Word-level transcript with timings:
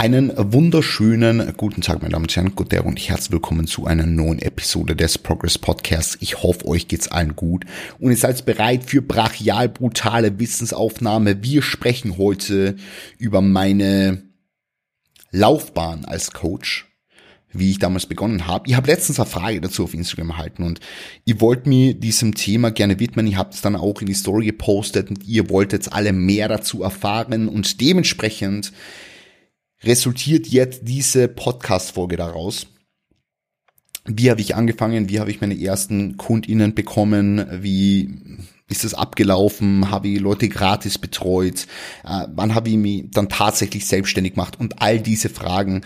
Einen 0.00 0.32
wunderschönen 0.34 1.52
guten 1.58 1.82
Tag, 1.82 2.00
meine 2.00 2.12
Damen 2.12 2.24
und 2.24 2.34
Herren, 2.34 2.56
Guten 2.56 2.80
und 2.86 2.98
herzlich 2.98 3.32
willkommen 3.32 3.66
zu 3.66 3.84
einer 3.84 4.06
neuen 4.06 4.38
Episode 4.38 4.96
des 4.96 5.18
Progress 5.18 5.58
Podcasts. 5.58 6.16
Ich 6.20 6.42
hoffe, 6.42 6.66
euch 6.66 6.88
geht's 6.88 7.08
allen 7.08 7.36
gut 7.36 7.66
und 7.98 8.10
ihr 8.10 8.16
seid 8.16 8.46
bereit 8.46 8.84
für 8.84 9.02
brachial 9.02 9.68
brutale 9.68 10.38
Wissensaufnahme. 10.38 11.42
Wir 11.42 11.60
sprechen 11.60 12.16
heute 12.16 12.76
über 13.18 13.42
meine 13.42 14.22
Laufbahn 15.32 16.06
als 16.06 16.30
Coach, 16.30 16.86
wie 17.52 17.72
ich 17.72 17.78
damals 17.78 18.06
begonnen 18.06 18.46
habe. 18.46 18.70
Ich 18.70 18.76
habe 18.76 18.86
letztens 18.86 19.20
eine 19.20 19.28
Frage 19.28 19.60
dazu 19.60 19.84
auf 19.84 19.92
Instagram 19.92 20.30
erhalten 20.30 20.62
und 20.62 20.80
ihr 21.26 21.42
wollt 21.42 21.66
mir 21.66 21.92
diesem 21.92 22.34
Thema 22.34 22.70
gerne 22.70 22.98
widmen. 23.00 23.26
Ihr 23.26 23.36
habt 23.36 23.52
es 23.52 23.60
dann 23.60 23.76
auch 23.76 24.00
in 24.00 24.06
die 24.06 24.14
Story 24.14 24.46
gepostet 24.46 25.10
und 25.10 25.24
ihr 25.24 25.50
wollt 25.50 25.74
jetzt 25.74 25.92
alle 25.92 26.14
mehr 26.14 26.48
dazu 26.48 26.82
erfahren 26.82 27.48
und 27.48 27.82
dementsprechend 27.82 28.72
resultiert 29.82 30.46
jetzt 30.46 30.82
diese 30.84 31.28
Podcast-Folge 31.28 32.16
daraus. 32.16 32.66
Wie 34.06 34.30
habe 34.30 34.40
ich 34.40 34.54
angefangen? 34.54 35.08
Wie 35.08 35.20
habe 35.20 35.30
ich 35.30 35.40
meine 35.40 35.60
ersten 35.60 36.16
KundInnen 36.16 36.74
bekommen? 36.74 37.46
Wie 37.62 38.18
ist 38.68 38.84
es 38.84 38.94
abgelaufen? 38.94 39.90
Habe 39.90 40.08
ich 40.08 40.20
Leute 40.20 40.48
gratis 40.48 40.98
betreut? 40.98 41.66
Äh, 42.04 42.26
wann 42.34 42.54
habe 42.54 42.70
ich 42.70 42.76
mich 42.76 43.04
dann 43.10 43.28
tatsächlich 43.28 43.86
selbstständig 43.86 44.34
gemacht? 44.34 44.58
Und 44.58 44.80
all 44.80 45.00
diese 45.00 45.28
Fragen 45.28 45.82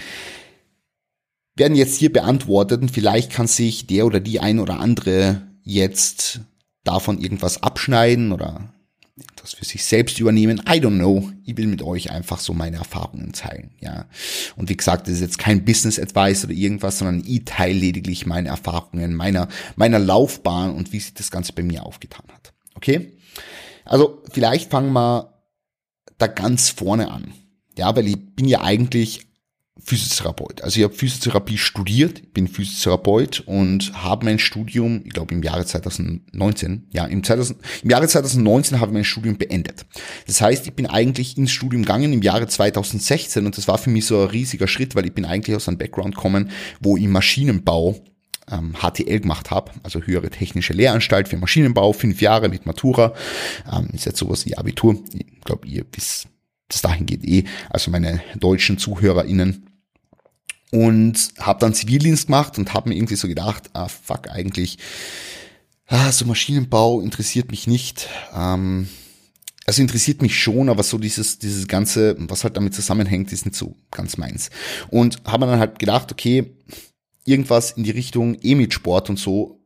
werden 1.57 1.77
jetzt 1.77 1.97
hier 1.99 2.13
beantwortet 2.13 2.83
und 2.83 2.91
vielleicht 2.91 3.33
kann 3.33 3.47
sich 3.47 3.87
der 3.87 4.07
oder 4.07 4.21
die 4.21 4.41
ein 4.41 4.59
oder 4.59 4.81
andere 4.81 5.43
jetzt 5.63 6.41
davon 6.83 7.19
irgendwas 7.19 7.63
abschneiden 7.63 8.33
oder 8.33 8.74
etwas 9.17 9.55
für 9.55 9.65
sich 9.65 9.85
selbst 9.85 10.19
übernehmen. 10.19 10.59
I 10.61 10.81
don't 10.81 10.97
know. 10.97 11.31
Ich 11.45 11.57
will 11.57 11.69
mit 11.69 11.83
euch 11.83 12.11
einfach 12.11 12.41
so 12.41 12.53
meine 12.53 12.79
Erfahrungen 12.79 13.33
teilen, 13.33 13.71
ja. 13.81 14.07
Und 14.57 14.69
wie 14.69 14.77
gesagt, 14.77 15.07
das 15.07 15.15
ist 15.15 15.21
jetzt 15.21 15.39
kein 15.39 15.65
Business 15.65 16.01
Advice 16.01 16.45
oder 16.45 16.55
irgendwas, 16.55 16.99
sondern 16.99 17.23
ich 17.25 17.45
teile 17.45 17.79
lediglich 17.79 18.27
meine 18.27 18.49
Erfahrungen 18.49 19.15
meiner, 19.15 19.49
meiner 19.77 19.99
Laufbahn 20.01 20.75
und 20.75 20.93
wie 20.93 21.01
sich 21.01 21.15
das 21.15 21.31
Ganze 21.31 21.53
bei 21.53 21.63
mir 21.63 21.87
aufgetan 21.87 22.27
hat. 22.33 22.53
Okay? 22.75 23.13
Also, 23.85 24.23
vielleicht 24.33 24.71
fangen 24.71 24.93
wir 24.93 25.35
da 26.19 26.27
ganz 26.27 26.71
vorne 26.71 27.11
an. 27.11 27.33
Ja, 27.77 27.95
weil 27.95 28.07
ich 28.07 28.35
bin 28.35 28.49
ja 28.49 28.63
eigentlich 28.63 29.27
Physiotherapeut. 29.83 30.63
Also 30.63 30.79
ich 30.79 30.85
habe 30.85 30.95
Physiotherapie 30.95 31.59
studiert, 31.59 32.33
bin 32.33 32.47
Physiotherapeut 32.47 33.41
und 33.41 33.93
habe 33.95 34.25
mein 34.25 34.39
Studium, 34.39 35.03
ich 35.05 35.13
glaube 35.13 35.35
im 35.35 35.43
Jahre 35.43 35.67
2019, 35.67 36.87
ja, 36.93 37.07
im, 37.07 37.25
2000, 37.25 37.59
im 37.83 37.91
Jahre 37.91 38.07
2019 38.07 38.79
habe 38.79 38.91
ich 38.91 38.95
mein 38.95 39.05
Studium 39.05 39.37
beendet. 39.37 39.85
Das 40.27 40.41
heißt, 40.41 40.67
ich 40.69 40.75
bin 40.75 40.87
eigentlich 40.87 41.37
ins 41.37 41.51
Studium 41.51 41.83
gegangen 41.83 42.13
im 42.13 42.23
Jahre 42.23 42.47
2016 42.47 43.45
und 43.45 43.59
das 43.59 43.67
war 43.67 43.79
für 43.79 43.91
mich 43.91 44.07
so 44.07 44.23
ein 44.23 44.29
riesiger 44.29 44.69
Schritt, 44.69 44.95
weil 44.95 45.07
ich 45.07 45.13
bin 45.13 45.25
eigentlich 45.25 45.57
aus 45.57 45.67
einem 45.67 45.79
Background 45.79 46.15
gekommen, 46.15 46.51
wo 46.81 46.97
ich 46.97 47.09
Maschinenbau 47.09 47.97
ähm, 48.51 48.75
HTL 48.81 49.21
gemacht 49.21 49.51
habe, 49.51 49.73
also 49.83 50.01
höhere 50.01 50.31
technische 50.31 50.73
Lehranstalt 50.73 51.29
für 51.29 51.37
Maschinenbau, 51.37 51.93
fünf 51.93 52.21
Jahre 52.21 52.49
mit 52.49 52.65
Matura, 52.65 53.13
ähm, 53.73 53.89
ist 53.93 54.07
jetzt 54.07 54.19
sowas 54.19 54.47
wie 54.47 54.57
Abitur. 54.57 55.03
Ich 55.13 55.41
glaube, 55.41 55.67
ihr 55.67 55.85
wisst 55.93 56.29
bis 56.69 56.83
dahin 56.83 57.07
geht 57.07 57.25
eh, 57.25 57.45
also 57.71 57.91
meine 57.91 58.23
deutschen 58.37 58.79
ZuhörerInnen. 58.79 59.67
Und 60.71 61.29
habe 61.39 61.61
dann 61.61 61.73
Zivildienst 61.73 62.27
gemacht 62.27 62.59
und 62.59 62.75
habe 62.75 62.89
mir 62.89 62.97
irgendwie 62.97 63.15
so 63.15 63.29
gedacht, 63.29 63.71
ah 63.75 63.87
fuck, 63.87 64.29
eigentlich, 64.29 64.79
ah, 65.87 66.11
so 66.11 66.25
Maschinenbau 66.25 67.01
interessiert 67.01 67.53
mich 67.53 67.69
nicht. 67.69 68.09
Ähm, 68.35 68.89
also 69.67 69.83
interessiert 69.83 70.21
mich 70.21 70.39
schon, 70.39 70.69
aber 70.69 70.83
so 70.83 70.99
dieses, 70.99 71.39
dieses 71.39 71.69
Ganze, 71.69 72.17
was 72.19 72.45
halt 72.45 72.57
damit 72.57 72.75
zusammenhängt, 72.75 73.33
ist 73.33 73.47
nicht 73.47 73.57
so 73.57 73.77
ganz 73.91 74.17
meins. 74.17 74.51
Und 74.91 75.23
habe 75.25 75.47
dann 75.47 75.61
halt 75.61 75.79
gedacht, 75.79 76.11
okay, 76.13 76.57
irgendwas 77.25 77.73
in 77.73 77.85
die 77.85 77.91
Richtung 77.91 78.35
eh 78.43 78.55
mit 78.55 78.75
Sport 78.75 79.11
und 79.11 79.19
so 79.19 79.64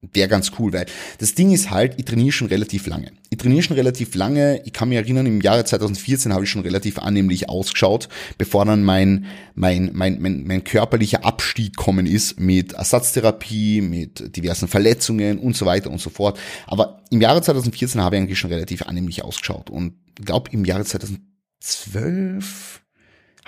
wäre 0.00 0.28
ganz 0.28 0.52
cool, 0.58 0.72
weil 0.72 0.86
das 1.18 1.34
Ding 1.34 1.50
ist 1.50 1.70
halt, 1.70 1.94
ich 1.96 2.04
trainiere 2.04 2.30
schon 2.30 2.46
relativ 2.46 2.86
lange. 2.86 3.10
Ich 3.30 3.38
trainiere 3.38 3.62
schon 3.62 3.76
relativ 3.76 4.14
lange. 4.14 4.62
Ich 4.64 4.72
kann 4.72 4.88
mich 4.88 4.96
erinnern, 4.96 5.26
im 5.26 5.40
Jahre 5.40 5.64
2014 5.64 6.32
habe 6.32 6.44
ich 6.44 6.50
schon 6.50 6.62
relativ 6.62 7.00
annehmlich 7.00 7.48
ausgeschaut, 7.48 8.08
bevor 8.38 8.64
dann 8.64 8.84
mein, 8.84 9.26
mein, 9.54 9.90
mein, 9.92 10.20
mein, 10.20 10.44
mein 10.44 10.62
körperlicher 10.62 11.24
Abstieg 11.24 11.76
kommen 11.76 12.06
ist 12.06 12.38
mit 12.38 12.74
Ersatztherapie, 12.74 13.80
mit 13.80 14.36
diversen 14.36 14.68
Verletzungen 14.68 15.40
und 15.40 15.56
so 15.56 15.66
weiter 15.66 15.90
und 15.90 16.00
so 16.00 16.10
fort. 16.10 16.38
Aber 16.66 17.02
im 17.10 17.20
Jahre 17.20 17.42
2014 17.42 18.00
habe 18.00 18.14
ich 18.16 18.22
eigentlich 18.22 18.38
schon 18.38 18.52
relativ 18.52 18.82
annehmlich 18.82 19.24
ausgeschaut 19.24 19.68
und 19.68 19.94
glaube 20.14 20.50
im 20.52 20.64
Jahre 20.64 20.84
2012 20.84 22.82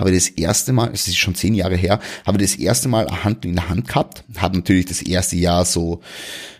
habe 0.01 0.13
das 0.13 0.29
erste 0.29 0.73
Mal, 0.73 0.91
es 0.93 1.07
ist 1.07 1.19
schon 1.19 1.35
zehn 1.35 1.55
Jahre 1.55 1.77
her, 1.77 2.01
habe 2.27 2.39
das 2.39 2.57
erste 2.57 2.89
Mal 2.89 3.07
eine 3.07 3.25
Hand 3.25 3.45
in 3.45 3.55
der 3.55 3.69
Hand 3.69 3.87
gehabt, 3.87 4.25
habe 4.37 4.57
natürlich 4.57 4.87
das 4.87 5.03
erste 5.03 5.37
Jahr 5.37 5.65
so, 5.65 6.01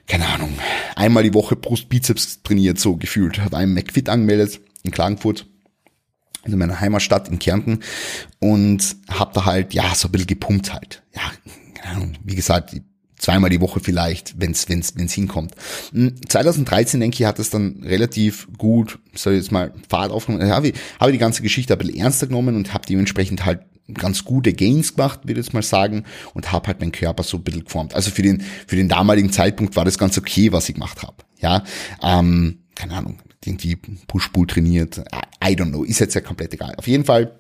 keine 0.07 0.29
Ahnung, 0.29 0.57
einmal 0.95 1.23
die 1.23 1.35
Woche 1.35 1.57
Brust-Bizeps 1.57 2.43
trainiert, 2.43 2.79
so 2.79 2.97
gefühlt, 2.97 3.39
habe 3.41 3.57
einen 3.57 3.75
McFit 3.75 4.09
angemeldet 4.09 4.61
in 4.83 4.91
Klagenfurt, 4.91 5.47
in 6.45 6.57
meiner 6.59 6.81
Heimatstadt 6.81 7.29
in 7.29 7.39
Kärnten. 7.39 7.81
Und 8.39 8.97
habe 9.11 9.33
da 9.35 9.45
halt, 9.45 9.75
ja, 9.75 9.95
so 9.95 10.09
ein 10.09 10.13
bisschen 10.13 10.27
gepumpt 10.27 10.73
halt. 10.73 11.03
Ja, 11.15 11.23
wie 12.25 12.35
gesagt, 12.35 12.75
zweimal 13.21 13.51
die 13.51 13.61
Woche 13.61 13.81
vielleicht, 13.81 14.41
wenn 14.41 14.53
es 14.53 14.69
wenn's, 14.69 14.95
wenn's 14.97 15.13
hinkommt. 15.13 15.55
2013, 15.93 16.95
hm, 16.95 17.01
denke 17.01 17.23
ich, 17.23 17.25
hat 17.27 17.39
es 17.39 17.51
dann 17.51 17.83
relativ 17.85 18.49
gut, 18.59 18.99
soll 19.15 19.35
ich 19.35 19.43
jetzt 19.43 19.53
mal 19.53 19.73
Fahrt 19.89 20.11
aufgenommen, 20.11 20.51
habe 20.51 20.69
ich, 20.69 20.75
habe 20.99 21.13
die 21.13 21.19
ganze 21.19 21.43
Geschichte 21.43 21.75
ein 21.75 21.79
bisschen 21.79 22.01
ernster 22.01 22.27
genommen 22.27 22.57
und 22.57 22.73
habe 22.75 22.87
dementsprechend 22.87 23.45
halt 23.45 23.61
ganz 23.95 24.25
gute 24.25 24.53
Gains 24.53 24.95
gemacht, 24.95 25.21
würde 25.25 25.41
ich 25.41 25.47
jetzt 25.47 25.55
mal 25.55 25.63
sagen, 25.63 26.05
und 26.33 26.53
habe 26.53 26.69
halt 26.69 26.81
meinen 26.81 26.93
Körper 26.93 27.23
so 27.23 27.37
ein 27.37 27.43
bisschen 27.43 27.65
geformt. 27.65 27.95
Also 27.95 28.11
für 28.11 28.23
den, 28.23 28.43
für 28.67 28.77
den 28.77 28.89
damaligen 28.89 29.33
Zeitpunkt 29.33 29.77
war 29.77 29.85
das 29.85 29.99
ganz 29.99 30.17
okay, 30.17 30.53
was 30.53 30.69
ich 30.69 30.75
gemacht 30.75 31.03
habe. 31.03 31.17
Ja, 31.41 31.65
ähm, 32.03 32.61
keine 32.75 32.95
Ahnung, 32.95 33.19
irgendwie 33.45 33.77
Push-Pull 34.07 34.47
trainiert, 34.47 34.99
I 35.43 35.55
don't 35.55 35.71
know, 35.71 35.85
ist 35.85 35.99
jetzt 35.99 36.15
ja 36.15 36.21
komplett 36.21 36.55
egal. 36.55 36.75
Auf 36.77 36.87
jeden 36.87 37.05
Fall 37.05 37.40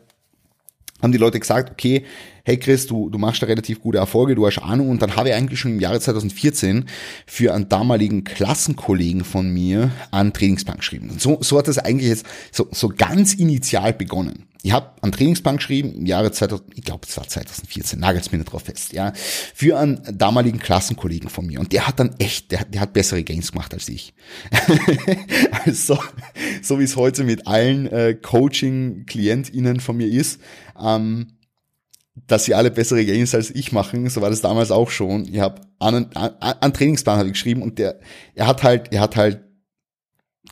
haben 1.03 1.13
die 1.13 1.19
Leute 1.19 1.41
gesagt, 1.41 1.71
okay, 1.71 2.05
hey 2.45 2.59
Chris, 2.59 2.87
du, 2.87 3.11
du 3.11 3.19
machst 3.19 3.43
da 3.43 3.47
relativ 3.47 3.81
gute 3.81 3.99
Erfolge, 3.99 4.35
du 4.35 4.47
hast 4.47 4.59
Ahnung. 4.59 4.89
Und 4.89 5.03
dann 5.03 5.17
habe 5.17 5.29
ich 5.29 5.35
eigentlich 5.35 5.61
schon 5.61 5.73
im 5.73 5.81
Jahre 5.81 6.01
2014 6.01 6.85
für 7.27 7.55
einen 7.55 7.69
damaligen 7.69 8.25
Klassenkollegen 8.25 9.25
von 9.25 9.51
mir 9.53 9.91
einen 10.11 10.33
Trainingsplan 10.33 10.79
geschrieben. 10.79 11.11
Und 11.11 11.21
so, 11.21 11.39
so 11.41 11.59
hat 11.59 11.69
das 11.69 11.79
eigentlich 11.79 12.09
jetzt 12.09 12.27
so, 12.53 12.69
so 12.71 12.89
ganz 12.89 13.35
initial 13.35 13.93
begonnen. 13.93 14.47
Ich 14.63 14.73
habe 14.73 14.91
einen 15.01 15.13
Trainingsplan 15.13 15.57
geschrieben 15.57 15.95
im 15.95 16.05
Jahre 16.05 16.33
2000, 16.33 16.77
ich 16.77 16.85
glaube 16.85 17.07
es 17.09 17.17
war 17.17 17.27
2014, 17.27 17.99
nagelt's 17.99 18.31
mir 18.31 18.39
nicht 18.39 18.53
drauf 18.53 18.65
fest, 18.65 18.93
ja, 18.93 19.13
für 19.55 19.79
einen 19.79 20.03
damaligen 20.13 20.59
Klassenkollegen 20.59 21.31
von 21.31 21.47
mir. 21.47 21.61
Und 21.61 21.73
der 21.73 21.87
hat 21.87 21.99
dann 21.99 22.15
echt, 22.19 22.53
der, 22.53 22.67
der 22.67 22.83
hat 22.83 22.93
bessere 22.93 23.25
Gains 23.25 23.53
gemacht 23.53 23.73
als 23.73 23.89
ich. 23.89 24.13
also, 25.65 25.99
so 26.65 26.79
wie 26.79 26.85
es 26.85 26.97
heute 26.97 27.25
mit 27.25 27.47
allen 27.47 27.87
äh, 27.87 28.15
Coaching-KlientInnen 28.15 29.81
von 29.81 29.97
mir 29.97 30.09
ist, 30.09 30.41
ähm, 30.81 31.39
dass 32.27 32.45
sie 32.45 32.55
alle 32.55 32.71
bessere 32.71 33.05
Gains 33.05 33.35
als 33.35 33.51
ich 33.51 33.73
machen. 33.73 34.09
So 34.09 34.21
war 34.21 34.31
das 34.31 34.41
damals 34.41 34.71
auch 34.71 34.91
schon. 34.91 35.27
Ich 35.27 35.41
habe 35.41 35.61
einen, 35.79 36.15
einen 36.15 36.73
Trainingsplan 36.73 37.19
habe 37.19 37.29
ich 37.29 37.35
geschrieben 37.35 37.63
und 37.63 37.79
der, 37.79 38.01
er 38.35 38.47
hat 38.47 38.63
halt, 38.63 38.93
er 38.93 39.01
hat 39.01 39.17
halt, 39.17 39.41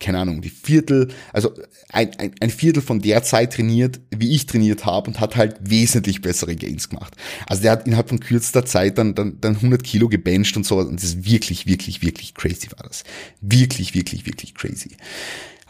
keine 0.00 0.18
Ahnung, 0.18 0.42
die 0.42 0.50
Viertel, 0.50 1.08
also 1.32 1.52
ein, 1.88 2.10
ein, 2.18 2.32
ein 2.40 2.50
Viertel 2.50 2.82
von 2.82 3.00
der 3.00 3.24
Zeit 3.24 3.54
trainiert, 3.54 4.00
wie 4.10 4.32
ich 4.32 4.46
trainiert 4.46 4.86
habe 4.86 5.10
und 5.10 5.18
hat 5.18 5.34
halt 5.34 5.56
wesentlich 5.60 6.22
bessere 6.22 6.54
Gains 6.54 6.88
gemacht. 6.88 7.14
Also 7.46 7.62
der 7.62 7.72
hat 7.72 7.86
innerhalb 7.86 8.08
von 8.08 8.20
kürzester 8.20 8.64
Zeit 8.64 8.96
dann, 8.98 9.14
dann, 9.14 9.40
dann 9.40 9.56
100 9.56 9.82
Kilo 9.82 10.08
gebencht 10.08 10.56
und 10.56 10.64
so 10.64 10.78
und 10.78 10.96
das 10.96 11.04
ist 11.04 11.28
wirklich, 11.28 11.66
wirklich, 11.66 12.02
wirklich 12.02 12.34
crazy 12.34 12.68
war 12.76 12.86
das. 12.86 13.02
Wirklich, 13.40 13.94
wirklich, 13.94 14.24
wirklich 14.24 14.54
crazy. 14.54 14.96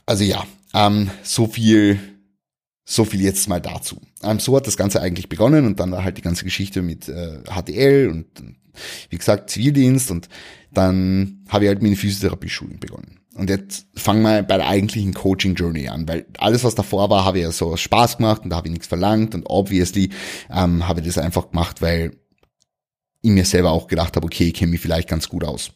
Also 0.08 0.24
ja, 0.24 0.46
ähm, 0.72 1.10
so 1.22 1.46
viel 1.46 2.00
so 2.86 3.04
viel 3.04 3.20
jetzt 3.20 3.46
mal 3.46 3.60
dazu. 3.60 4.00
Ähm, 4.22 4.40
so 4.40 4.56
hat 4.56 4.66
das 4.66 4.78
Ganze 4.78 5.02
eigentlich 5.02 5.28
begonnen 5.28 5.66
und 5.66 5.78
dann 5.78 5.92
war 5.92 6.02
halt 6.02 6.16
die 6.16 6.22
ganze 6.22 6.44
Geschichte 6.44 6.80
mit 6.80 7.10
äh, 7.10 7.40
HDL 7.44 8.08
und 8.08 8.26
wie 9.10 9.18
gesagt 9.18 9.50
Zivildienst 9.50 10.10
und 10.10 10.30
dann 10.72 11.44
habe 11.50 11.64
ich 11.64 11.68
halt 11.68 11.82
meine 11.82 11.96
Physiotherapie-Schulen 11.96 12.80
begonnen. 12.80 13.20
Und 13.34 13.50
jetzt 13.50 13.86
fangen 13.96 14.22
wir 14.22 14.42
bei 14.44 14.56
der 14.56 14.68
eigentlichen 14.68 15.12
Coaching 15.12 15.54
Journey 15.54 15.88
an, 15.88 16.08
weil 16.08 16.24
alles, 16.38 16.64
was 16.64 16.74
davor 16.74 17.10
war, 17.10 17.26
habe 17.26 17.38
ich 17.38 17.44
ja 17.44 17.52
so 17.52 17.72
aus 17.72 17.82
Spaß 17.82 18.16
gemacht 18.16 18.44
und 18.44 18.50
da 18.50 18.56
habe 18.56 18.68
ich 18.68 18.72
nichts 18.72 18.86
verlangt 18.86 19.34
und 19.34 19.44
obviously 19.44 20.08
ähm, 20.50 20.88
habe 20.88 21.00
ich 21.00 21.06
das 21.06 21.18
einfach 21.18 21.50
gemacht, 21.50 21.82
weil 21.82 22.16
ich 23.20 23.30
mir 23.30 23.44
selber 23.44 23.72
auch 23.72 23.86
gedacht 23.88 24.16
habe, 24.16 24.24
okay, 24.24 24.44
ich 24.44 24.54
kenne 24.54 24.70
mich 24.70 24.80
vielleicht 24.80 25.08
ganz 25.08 25.28
gut 25.28 25.44
aus. 25.44 25.72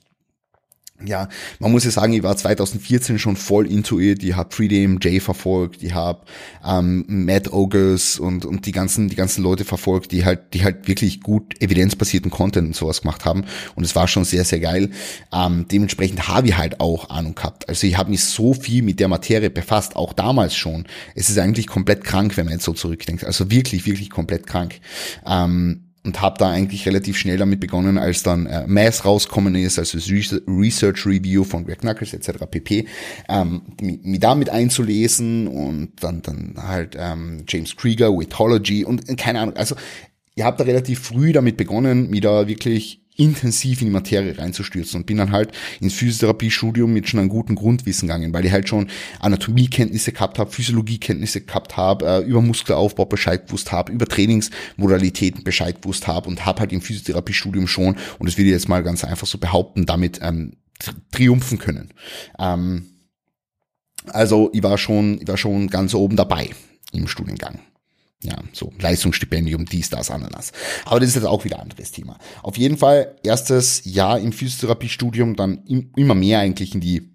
Ja, 1.06 1.28
man 1.58 1.72
muss 1.72 1.84
ja 1.84 1.90
sagen, 1.90 2.12
ich 2.12 2.22
war 2.22 2.36
2014 2.36 3.18
schon 3.18 3.36
voll 3.36 3.66
into 3.66 3.98
it. 3.98 4.22
Ich 4.22 4.36
habe 4.36 4.54
Freedom 4.54 4.98
J 4.98 5.22
verfolgt, 5.22 5.82
ich 5.82 5.94
habe 5.94 6.22
ähm, 6.64 7.04
Matt 7.08 7.52
Ogles 7.52 8.18
und 8.18 8.44
und 8.44 8.66
die 8.66 8.72
ganzen 8.72 9.08
die 9.08 9.16
ganzen 9.16 9.42
Leute 9.42 9.64
verfolgt, 9.64 10.12
die 10.12 10.24
halt 10.24 10.54
die 10.54 10.64
halt 10.64 10.88
wirklich 10.88 11.20
gut 11.20 11.60
evidenzbasierten 11.60 12.30
Content 12.30 12.68
und 12.68 12.76
sowas 12.76 13.02
gemacht 13.02 13.24
haben. 13.24 13.44
Und 13.74 13.84
es 13.84 13.94
war 13.96 14.08
schon 14.08 14.24
sehr 14.24 14.44
sehr 14.44 14.60
geil. 14.60 14.90
Ähm, 15.32 15.66
dementsprechend 15.70 16.28
habe 16.28 16.48
ich 16.48 16.56
halt 16.56 16.80
auch 16.80 17.10
Ahnung 17.10 17.34
gehabt. 17.34 17.68
Also 17.68 17.86
ich 17.86 17.96
habe 17.96 18.10
mich 18.10 18.24
so 18.24 18.54
viel 18.54 18.82
mit 18.82 19.00
der 19.00 19.08
Materie 19.08 19.50
befasst, 19.50 19.96
auch 19.96 20.12
damals 20.12 20.54
schon. 20.54 20.86
Es 21.14 21.30
ist 21.30 21.38
eigentlich 21.38 21.66
komplett 21.66 22.04
krank, 22.04 22.36
wenn 22.36 22.46
man 22.46 22.54
jetzt 22.54 22.64
so 22.64 22.72
zurückdenkt. 22.72 23.24
Also 23.24 23.50
wirklich 23.50 23.86
wirklich 23.86 24.10
komplett 24.10 24.46
krank. 24.46 24.80
Ähm, 25.26 25.91
und 26.04 26.20
habe 26.20 26.36
da 26.38 26.50
eigentlich 26.50 26.86
relativ 26.86 27.16
schnell 27.16 27.36
damit 27.36 27.60
begonnen, 27.60 27.96
als 27.96 28.22
dann 28.22 28.46
äh, 28.46 28.66
Mass 28.66 29.04
rauskommen 29.04 29.54
ist, 29.54 29.78
also 29.78 29.98
Research 29.98 31.06
Review 31.06 31.44
von 31.44 31.64
Greg 31.64 31.80
Knuckles 31.80 32.12
etc. 32.12 32.44
pp. 32.50 32.86
Ähm, 33.28 33.62
mich 33.80 34.20
damit 34.20 34.50
einzulesen 34.50 35.46
und 35.46 35.92
dann 36.00 36.22
dann 36.22 36.54
halt 36.56 36.96
ähm, 36.98 37.44
James 37.48 37.76
Krieger, 37.76 38.18
Withology 38.18 38.84
und 38.84 39.08
äh, 39.08 39.14
keine 39.14 39.40
Ahnung. 39.40 39.56
Also 39.56 39.76
ich 40.34 40.42
habe 40.42 40.56
da 40.56 40.64
relativ 40.64 41.00
früh 41.00 41.32
damit 41.32 41.56
begonnen, 41.56 42.10
mich 42.10 42.22
da 42.22 42.48
wirklich 42.48 43.01
intensiv 43.16 43.80
in 43.80 43.88
die 43.88 43.92
Materie 43.92 44.36
reinzustürzen 44.38 45.00
und 45.00 45.06
bin 45.06 45.18
dann 45.18 45.32
halt 45.32 45.52
ins 45.80 45.94
Physiotherapiestudium 45.94 46.92
mit 46.92 47.08
schon 47.08 47.20
einem 47.20 47.28
guten 47.28 47.54
Grundwissen 47.54 48.08
gegangen, 48.08 48.32
weil 48.32 48.46
ich 48.46 48.52
halt 48.52 48.68
schon 48.68 48.88
Anatomiekenntnisse 49.20 50.12
gehabt 50.12 50.38
habe, 50.38 50.50
Physiologiekenntnisse 50.50 51.42
gehabt 51.42 51.76
habe, 51.76 52.06
äh, 52.06 52.18
über 52.20 52.40
Muskelaufbau 52.40 53.04
Bescheid 53.04 53.46
gewusst 53.46 53.70
habe, 53.70 53.92
über 53.92 54.06
Trainingsmodalitäten 54.06 55.44
Bescheid 55.44 55.82
gewusst 55.82 56.06
habe 56.06 56.28
und 56.28 56.46
habe 56.46 56.60
halt 56.60 56.72
im 56.72 56.80
Physiotherapiestudium 56.80 57.66
schon, 57.66 57.96
und 58.18 58.28
das 58.28 58.38
will 58.38 58.46
ich 58.46 58.52
jetzt 58.52 58.68
mal 58.68 58.82
ganz 58.82 59.04
einfach 59.04 59.26
so 59.26 59.38
behaupten, 59.38 59.84
damit 59.84 60.20
ähm, 60.22 60.56
triumphen 61.10 61.58
können. 61.58 61.90
Ähm, 62.38 62.86
also 64.06 64.50
ich 64.52 64.62
war 64.62 64.78
schon, 64.78 65.20
ich 65.20 65.28
war 65.28 65.36
schon 65.36 65.68
ganz 65.68 65.94
oben 65.94 66.16
dabei 66.16 66.50
im 66.92 67.06
Studiengang. 67.06 67.60
Ja, 68.22 68.36
so 68.52 68.72
Leistungsstipendium, 68.78 69.64
dies, 69.64 69.90
das, 69.90 70.10
Ananas. 70.10 70.52
Aber 70.84 71.00
das 71.00 71.10
ist 71.10 71.16
jetzt 71.16 71.24
auch 71.24 71.44
wieder 71.44 71.56
ein 71.56 71.62
anderes 71.62 71.90
Thema. 71.90 72.18
Auf 72.42 72.56
jeden 72.56 72.78
Fall 72.78 73.16
erstes 73.24 73.82
Jahr 73.84 74.20
im 74.20 74.32
Physiotherapiestudium, 74.32 75.34
dann 75.34 75.64
immer 75.96 76.14
mehr 76.14 76.38
eigentlich 76.38 76.74
in 76.74 76.80
die 76.80 77.12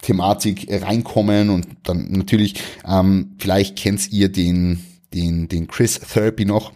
Thematik 0.00 0.66
reinkommen 0.68 1.50
und 1.50 1.66
dann 1.84 2.10
natürlich, 2.10 2.54
ähm, 2.86 3.36
vielleicht 3.38 3.76
kennt 3.76 4.10
ihr 4.12 4.30
den, 4.30 4.84
den, 5.14 5.48
den 5.48 5.68
Chris 5.68 6.00
Therapy 6.00 6.44
noch, 6.44 6.72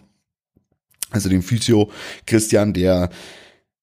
also 1.09 1.27
den 1.29 1.41
Physio 1.41 1.91
Christian, 2.25 2.73
der 2.73 3.09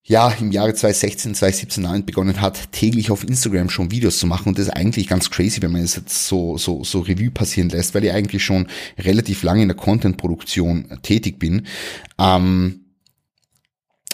ja, 0.07 0.29
im 0.39 0.51
Jahre 0.51 0.73
2016, 0.73 1.33
2017 1.33 1.83
damit 1.83 2.05
begonnen 2.05 2.39
hat, 2.39 2.71
täglich 2.71 3.09
auf 3.09 3.23
Instagram 3.23 3.71
schon 3.71 3.89
Videos 3.89 4.19
zu 4.19 4.27
machen. 4.27 4.49
Und 4.49 4.59
das 4.59 4.67
ist 4.67 4.73
eigentlich 4.73 5.07
ganz 5.07 5.31
crazy, 5.31 5.61
wenn 5.63 5.71
man 5.71 5.81
es 5.81 5.95
jetzt 5.95 6.27
so, 6.27 6.59
so, 6.59 6.83
so 6.83 6.99
Revue 6.99 7.31
passieren 7.31 7.69
lässt, 7.69 7.95
weil 7.95 8.05
ich 8.05 8.11
eigentlich 8.11 8.43
schon 8.45 8.67
relativ 8.99 9.41
lange 9.41 9.63
in 9.63 9.67
der 9.67 9.77
Content-Produktion 9.77 10.99
tätig 11.01 11.39
bin. 11.39 11.65
Ähm, 12.19 12.81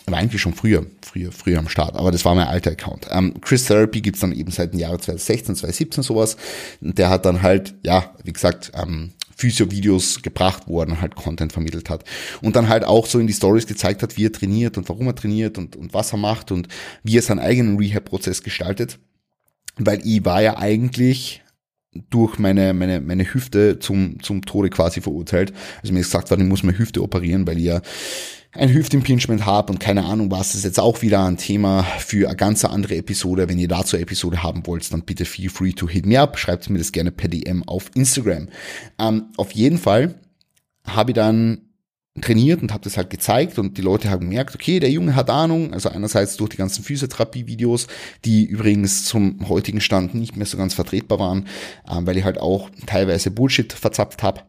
war 0.06 0.20
eigentlich 0.20 0.42
schon 0.42 0.54
früher, 0.54 0.86
früher, 1.02 1.32
früher 1.32 1.60
am 1.60 1.68
Start, 1.68 1.96
aber 1.96 2.12
das 2.12 2.26
war 2.26 2.36
mein 2.36 2.48
alter 2.48 2.72
Account. 2.72 3.08
Ähm, 3.12 3.40
Chris 3.42 3.66
Therapy 3.66 4.02
gibt's 4.02 4.22
dann 4.22 4.32
eben 4.32 4.52
seit 4.52 4.74
dem 4.74 4.80
Jahre 4.80 4.98
2016, 4.98 5.56
2017 5.56 6.04
sowas. 6.04 6.38
Der 6.80 7.10
hat 7.10 7.26
dann 7.26 7.42
halt, 7.42 7.76
ja, 7.84 8.14
wie 8.24 8.34
gesagt, 8.34 8.72
ähm, 8.76 9.12
Physio-Videos 9.42 10.22
gebracht, 10.22 10.64
wo 10.68 10.82
er 10.82 10.86
dann 10.86 11.02
halt 11.02 11.16
Content 11.16 11.52
vermittelt 11.52 11.90
hat. 11.90 12.04
Und 12.42 12.56
dann 12.56 12.70
halt 12.70 12.84
auch 12.84 13.08
so 13.08 13.20
in 13.20 13.28
die 13.28 13.34
Stories 13.34 13.66
gezeigt 13.66 14.04
hat, 14.04 14.18
wie 14.18 14.26
er 14.26 14.32
trainiert 14.32 14.78
und 14.78 14.88
warum 14.88 15.08
er 15.08 15.16
trainiert 15.16 15.58
und, 15.58 15.76
und 15.76 15.94
was 15.94 16.14
er 16.14 16.18
macht 16.18 16.52
und 16.52 16.68
wie 17.04 17.18
er 17.18 17.22
seinen 17.22 17.40
eigenen 17.40 17.78
Rehab-Prozess 17.78 18.44
gestaltet. 18.44 19.00
Weil 19.78 20.02
ich 20.06 20.24
war 20.26 20.42
ja 20.42 20.58
eigentlich 20.58 21.42
durch 22.10 22.40
meine, 22.40 22.74
meine, 22.74 23.02
meine 23.02 23.34
Hüfte 23.34 23.80
zum, 23.80 24.22
zum 24.22 24.46
Tode 24.46 24.70
quasi 24.70 25.02
verurteilt. 25.02 25.54
Also 25.82 25.94
mir 25.94 26.02
ist 26.02 26.08
gesagt 26.08 26.30
worden, 26.30 26.42
ich 26.42 26.48
muss 26.48 26.64
meine 26.64 26.78
Hüfte 26.78 27.02
operieren, 27.02 27.48
weil 27.48 27.58
ich 27.58 27.66
ja 27.66 27.82
ein 28.54 28.74
Hüftimpingement 28.74 29.46
habe 29.46 29.72
und 29.72 29.80
keine 29.80 30.04
Ahnung 30.04 30.30
was, 30.30 30.50
das 30.50 30.58
ist 30.58 30.66
jetzt 30.66 30.80
auch 30.80 31.02
wieder 31.02 31.24
ein 31.26 31.38
Thema 31.38 31.84
für 31.84 32.28
eine 32.28 32.36
ganz 32.36 32.66
andere 32.66 32.96
Episode. 32.96 33.48
Wenn 33.48 33.60
ihr 33.60 33.70
dazu 33.70 33.96
eine 33.96 34.04
Episode 34.04 34.44
haben 34.44 34.68
wollt, 34.68 34.92
dann 34.92 35.04
bitte 35.04 35.26
feel 35.26 35.50
free 35.50 35.72
to 35.72 35.88
hit 35.88 36.06
me 36.06 36.20
up. 36.20 36.38
Schreibt 36.38 36.70
mir 36.70 36.78
das 36.78 36.92
gerne 36.92 37.12
per 37.12 37.30
DM 37.30 37.64
auf 37.64 37.92
Instagram. 37.96 38.50
Ähm, 39.00 39.26
auf 39.38 39.52
jeden 39.52 39.78
Fall 39.78 40.16
habe 40.86 41.12
ich 41.12 41.16
dann 41.16 41.62
trainiert 42.20 42.62
und 42.62 42.74
habe 42.74 42.84
das 42.84 42.98
halt 42.98 43.10
gezeigt 43.10 43.58
und 43.58 43.78
die 43.78 43.82
Leute 43.82 44.10
haben 44.10 44.30
gemerkt, 44.30 44.54
okay, 44.54 44.82
der 44.82 44.92
Junge 44.92 45.16
hat 45.16 45.30
Ahnung, 45.30 45.74
also 45.74 45.88
einerseits 45.88 46.36
durch 46.36 46.50
die 46.50 46.58
ganzen 46.58 46.84
Physiotherapie-Videos, 46.84 47.88
die 48.26 48.44
übrigens 48.44 49.06
zum 49.06 49.48
heutigen 49.48 49.80
Stand 49.80 50.14
nicht 50.14 50.36
mehr 50.36 50.46
so 50.46 50.58
ganz 50.58 50.74
vertretbar 50.74 51.20
waren, 51.20 51.48
ähm, 51.90 52.06
weil 52.06 52.18
ich 52.18 52.26
halt 52.26 52.38
auch 52.38 52.70
teilweise 52.86 53.32
Bullshit 53.32 53.72
verzapft 53.72 54.24
habe 54.24 54.42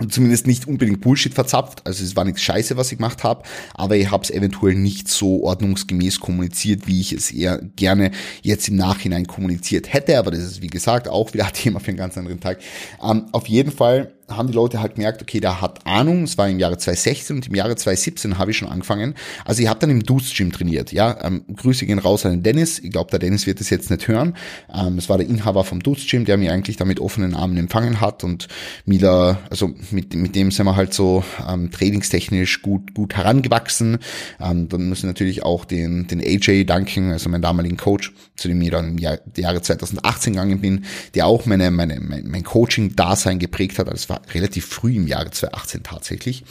und 0.00 0.12
zumindest 0.12 0.46
nicht 0.46 0.66
unbedingt 0.66 1.00
Bullshit 1.00 1.32
verzapft. 1.32 1.86
Also 1.86 2.02
es 2.02 2.16
war 2.16 2.24
nichts 2.24 2.42
Scheiße, 2.42 2.76
was 2.76 2.90
ich 2.90 2.98
gemacht 2.98 3.22
habe, 3.22 3.44
aber 3.74 3.96
ich 3.96 4.10
habe 4.10 4.24
es 4.24 4.30
eventuell 4.30 4.74
nicht 4.74 5.08
so 5.08 5.44
ordnungsgemäß 5.44 6.18
kommuniziert, 6.18 6.88
wie 6.88 7.00
ich 7.00 7.12
es 7.12 7.30
eher 7.30 7.60
gerne 7.76 8.10
jetzt 8.42 8.68
im 8.68 8.76
Nachhinein 8.76 9.26
kommuniziert 9.26 9.92
hätte. 9.92 10.18
Aber 10.18 10.32
das 10.32 10.40
ist 10.40 10.62
wie 10.62 10.66
gesagt 10.66 11.08
auch 11.08 11.32
wieder 11.32 11.46
ein 11.46 11.52
Thema 11.54 11.78
für 11.78 11.88
einen 11.88 11.98
ganz 11.98 12.18
anderen 12.18 12.40
Tag. 12.40 12.58
Ähm, 13.02 13.26
auf 13.30 13.46
jeden 13.46 13.70
Fall 13.70 14.12
haben 14.28 14.48
die 14.48 14.54
Leute 14.54 14.80
halt 14.80 14.94
gemerkt, 14.94 15.22
okay, 15.22 15.40
der 15.40 15.60
hat 15.60 15.86
Ahnung, 15.86 16.24
es 16.24 16.38
war 16.38 16.48
im 16.48 16.58
Jahre 16.58 16.78
2016 16.78 17.36
und 17.36 17.48
im 17.48 17.54
Jahre 17.54 17.76
2017 17.76 18.38
habe 18.38 18.50
ich 18.50 18.58
schon 18.58 18.68
angefangen. 18.68 19.14
Also 19.44 19.62
ich 19.62 19.68
habe 19.68 19.80
dann 19.80 19.90
im 19.90 20.02
Dudes 20.02 20.34
Gym 20.34 20.52
trainiert, 20.52 20.92
ja. 20.92 21.16
Ähm, 21.22 21.44
Grüße 21.54 21.86
gehen 21.86 21.98
raus 21.98 22.24
an 22.24 22.32
den 22.32 22.42
Dennis. 22.42 22.78
Ich 22.78 22.90
glaube, 22.90 23.10
der 23.10 23.18
Dennis 23.18 23.46
wird 23.46 23.60
es 23.60 23.70
jetzt 23.70 23.90
nicht 23.90 24.08
hören. 24.08 24.36
Ähm, 24.72 24.98
es 24.98 25.08
war 25.08 25.18
der 25.18 25.26
Inhaber 25.26 25.64
vom 25.64 25.80
Dudes 25.82 26.06
Gym, 26.06 26.24
der 26.24 26.36
mich 26.36 26.50
eigentlich 26.50 26.76
da 26.76 26.84
mit 26.84 27.00
offenen 27.00 27.34
Armen 27.34 27.56
empfangen 27.56 28.00
hat 28.00 28.24
und 28.24 28.48
mir 28.84 29.04
also 29.50 29.74
mit, 29.90 30.14
mit 30.14 30.34
dem 30.34 30.50
sind 30.50 30.66
wir 30.66 30.76
halt 30.76 30.94
so 30.94 31.22
ähm, 31.46 31.70
trainingstechnisch 31.70 32.62
gut, 32.62 32.94
gut 32.94 33.14
herangewachsen. 33.16 33.98
Ähm, 34.40 34.68
dann 34.68 34.88
müssen 34.88 35.06
natürlich 35.06 35.42
auch 35.42 35.64
den, 35.64 36.06
den 36.06 36.20
AJ 36.20 36.64
danken, 36.64 37.12
also 37.12 37.28
meinen 37.28 37.42
damaligen 37.42 37.76
Coach, 37.76 38.12
zu 38.36 38.48
dem 38.48 38.60
ich 38.62 38.70
dann 38.70 38.92
im 38.92 38.98
Jahr, 38.98 39.18
Jahre 39.36 39.60
2018 39.60 40.32
gegangen 40.32 40.60
bin, 40.60 40.84
der 41.14 41.26
auch 41.26 41.44
meine, 41.46 41.70
meine, 41.70 42.00
mein, 42.00 42.26
mein 42.26 42.44
Coaching-Dasein 42.44 43.38
geprägt 43.38 43.78
hat. 43.78 43.88
Also 43.88 44.13
war 44.14 44.34
relativ 44.34 44.66
früh 44.66 44.96
im 44.96 45.06
Jahre 45.06 45.30
2018 45.30 45.82
tatsächlich. 45.82 46.44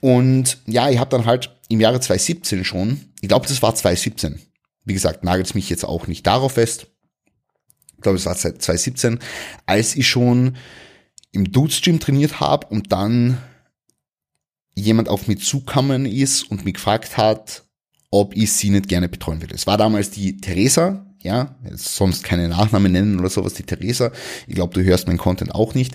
Und 0.00 0.58
ja, 0.66 0.90
ich 0.90 0.98
habe 0.98 1.10
dann 1.10 1.26
halt 1.26 1.56
im 1.68 1.80
Jahre 1.80 2.00
2017 2.00 2.64
schon, 2.64 3.00
ich 3.20 3.28
glaube, 3.28 3.46
das 3.46 3.62
war 3.62 3.74
2017. 3.74 4.40
Wie 4.84 4.94
gesagt, 4.94 5.24
nagelt 5.24 5.54
mich 5.54 5.70
jetzt 5.70 5.84
auch 5.84 6.06
nicht 6.06 6.26
darauf 6.26 6.52
fest. 6.52 6.86
Ich 7.96 8.02
glaube, 8.02 8.16
es 8.16 8.26
war 8.26 8.34
seit 8.34 8.62
2017, 8.62 9.18
als 9.66 9.96
ich 9.96 10.08
schon 10.08 10.56
im 11.32 11.50
Dudes 11.50 11.80
Gym 11.82 12.00
trainiert 12.00 12.40
habe 12.40 12.66
und 12.68 12.92
dann 12.92 13.38
jemand 14.74 15.08
auf 15.08 15.26
mich 15.26 15.44
zukommen 15.44 16.06
ist 16.06 16.44
und 16.44 16.64
mich 16.64 16.74
gefragt 16.74 17.16
hat, 17.16 17.64
ob 18.10 18.36
ich 18.36 18.52
sie 18.52 18.70
nicht 18.70 18.88
gerne 18.88 19.08
betreuen 19.08 19.42
würde. 19.42 19.54
Es 19.54 19.66
war 19.66 19.76
damals 19.76 20.10
die 20.10 20.38
Theresa, 20.38 21.04
ja, 21.28 21.54
sonst 21.74 22.24
keine 22.24 22.48
Nachnamen 22.48 22.90
nennen 22.90 23.20
oder 23.20 23.28
sowas, 23.28 23.54
die 23.54 23.62
Theresa. 23.62 24.10
Ich 24.46 24.54
glaube, 24.54 24.74
du 24.74 24.82
hörst 24.82 25.06
meinen 25.06 25.18
Content 25.18 25.54
auch 25.54 25.74
nicht. 25.74 25.94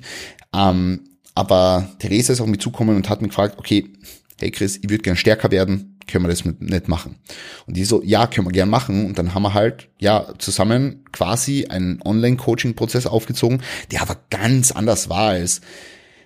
Ähm, 0.55 1.01
aber 1.35 1.89
Theresa 1.97 2.33
ist 2.33 2.41
auch 2.41 2.45
mit 2.45 2.61
zukommen 2.61 2.95
und 2.95 3.09
hat 3.09 3.21
mich 3.21 3.31
gefragt, 3.31 3.57
okay, 3.57 3.89
hey 4.39 4.51
Chris, 4.51 4.77
ich 4.77 4.89
würde 4.89 5.01
gern 5.01 5.17
stärker 5.17 5.49
werden, 5.51 5.97
können 6.07 6.25
wir 6.25 6.29
das 6.29 6.45
nicht 6.45 6.87
machen? 6.87 7.15
Und 7.65 7.77
die 7.77 7.83
so, 7.83 8.03
ja, 8.03 8.27
können 8.27 8.45
wir 8.45 8.51
gern 8.51 8.69
machen. 8.69 9.07
Und 9.07 9.17
dann 9.17 9.33
haben 9.33 9.43
wir 9.43 9.53
halt, 9.53 9.89
ja, 9.99 10.27
zusammen 10.37 11.03
quasi 11.11 11.65
einen 11.65 12.01
Online-Coaching-Prozess 12.03 13.07
aufgezogen, 13.07 13.63
der 13.91 14.01
aber 14.01 14.17
ganz 14.29 14.71
anders 14.71 15.09
war 15.09 15.29
als 15.29 15.61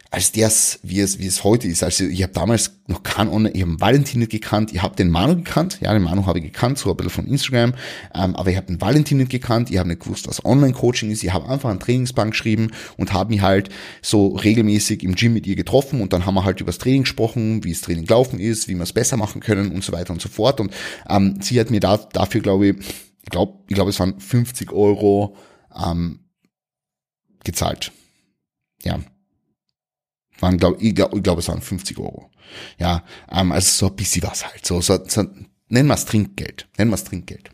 als 0.09 0.31
das, 0.31 0.79
wie 0.83 1.01
es, 1.01 1.19
wie 1.19 1.27
es 1.27 1.43
heute 1.43 1.67
ist. 1.67 1.83
Also 1.83 2.05
ich 2.05 2.23
habe 2.23 2.33
damals 2.33 2.71
noch 2.87 3.03
keinen 3.03 3.29
Online, 3.29 3.53
ich 3.53 3.61
habe 3.61 3.79
Valentin 3.79 4.19
nicht 4.19 4.31
gekannt, 4.31 4.71
ich 4.73 4.81
habe 4.81 4.95
den 4.95 5.09
Manu 5.09 5.35
gekannt, 5.35 5.79
ja, 5.81 5.91
den 5.93 6.03
Manu 6.03 6.25
habe 6.25 6.39
ich 6.39 6.45
gekannt, 6.45 6.77
so 6.77 6.89
ein 6.89 6.95
bisschen 6.95 7.11
von 7.11 7.27
Instagram, 7.27 7.73
ähm, 8.15 8.35
aber 8.35 8.49
ich 8.49 8.55
habe 8.55 8.67
den 8.67 8.79
Valentin 8.79 9.17
nicht 9.17 9.31
gekannt, 9.31 9.69
ich 9.69 9.77
habe 9.77 9.89
nicht 9.89 10.01
gewusst, 10.01 10.27
was 10.27 10.45
Online-Coaching 10.45 11.11
ist, 11.11 11.23
ich 11.23 11.33
habe 11.33 11.49
einfach 11.49 11.69
einen 11.69 11.81
Trainingsbank 11.81 12.31
geschrieben 12.31 12.71
und 12.95 13.11
habe 13.11 13.33
mich 13.33 13.41
halt 13.41 13.69
so 14.01 14.29
regelmäßig 14.29 15.03
im 15.03 15.15
Gym 15.15 15.33
mit 15.33 15.45
ihr 15.45 15.55
getroffen. 15.55 16.01
Und 16.01 16.13
dann 16.13 16.25
haben 16.25 16.35
wir 16.35 16.45
halt 16.45 16.61
über 16.61 16.69
das 16.69 16.77
Training 16.77 17.03
gesprochen, 17.03 17.63
wie 17.63 17.73
das 17.73 17.81
Training 17.81 18.05
gelaufen 18.05 18.39
ist, 18.39 18.67
wie 18.67 18.75
wir 18.75 18.83
es 18.83 18.93
besser 18.93 19.17
machen 19.17 19.41
können 19.41 19.71
und 19.71 19.83
so 19.83 19.91
weiter 19.91 20.13
und 20.13 20.21
so 20.21 20.29
fort. 20.29 20.59
Und 20.59 20.73
ähm, 21.09 21.39
sie 21.41 21.59
hat 21.59 21.69
mir 21.69 21.79
da, 21.79 21.97
dafür, 21.97 22.41
glaube 22.41 22.67
ich, 22.67 22.75
ich 23.23 23.29
glaube, 23.29 23.59
ich 23.67 23.75
glaube, 23.75 23.89
es 23.89 23.99
waren 23.99 24.19
50 24.19 24.71
Euro 24.71 25.35
ähm, 25.75 26.19
gezahlt. 27.43 27.91
Ja, 28.83 28.99
waren, 30.39 30.57
glaub, 30.57 30.81
ich 30.81 30.95
glaube, 30.95 31.21
glaub, 31.21 31.39
es 31.39 31.47
waren 31.47 31.61
50 31.61 31.97
Euro. 31.99 32.29
Ja, 32.77 33.03
ähm, 33.31 33.51
also 33.51 33.69
so 33.69 33.87
ein 33.87 33.95
bisschen 33.95 34.23
was 34.23 34.45
halt. 34.45 34.65
So, 34.65 34.81
so, 34.81 34.99
so 35.07 35.23
nennen 35.69 35.87
wir 35.87 35.95
es 35.95 36.05
Trinkgeld. 36.05 36.67
Nennen 36.77 36.91
wir 36.91 36.95
es 36.95 37.03
Trinkgeld. 37.03 37.51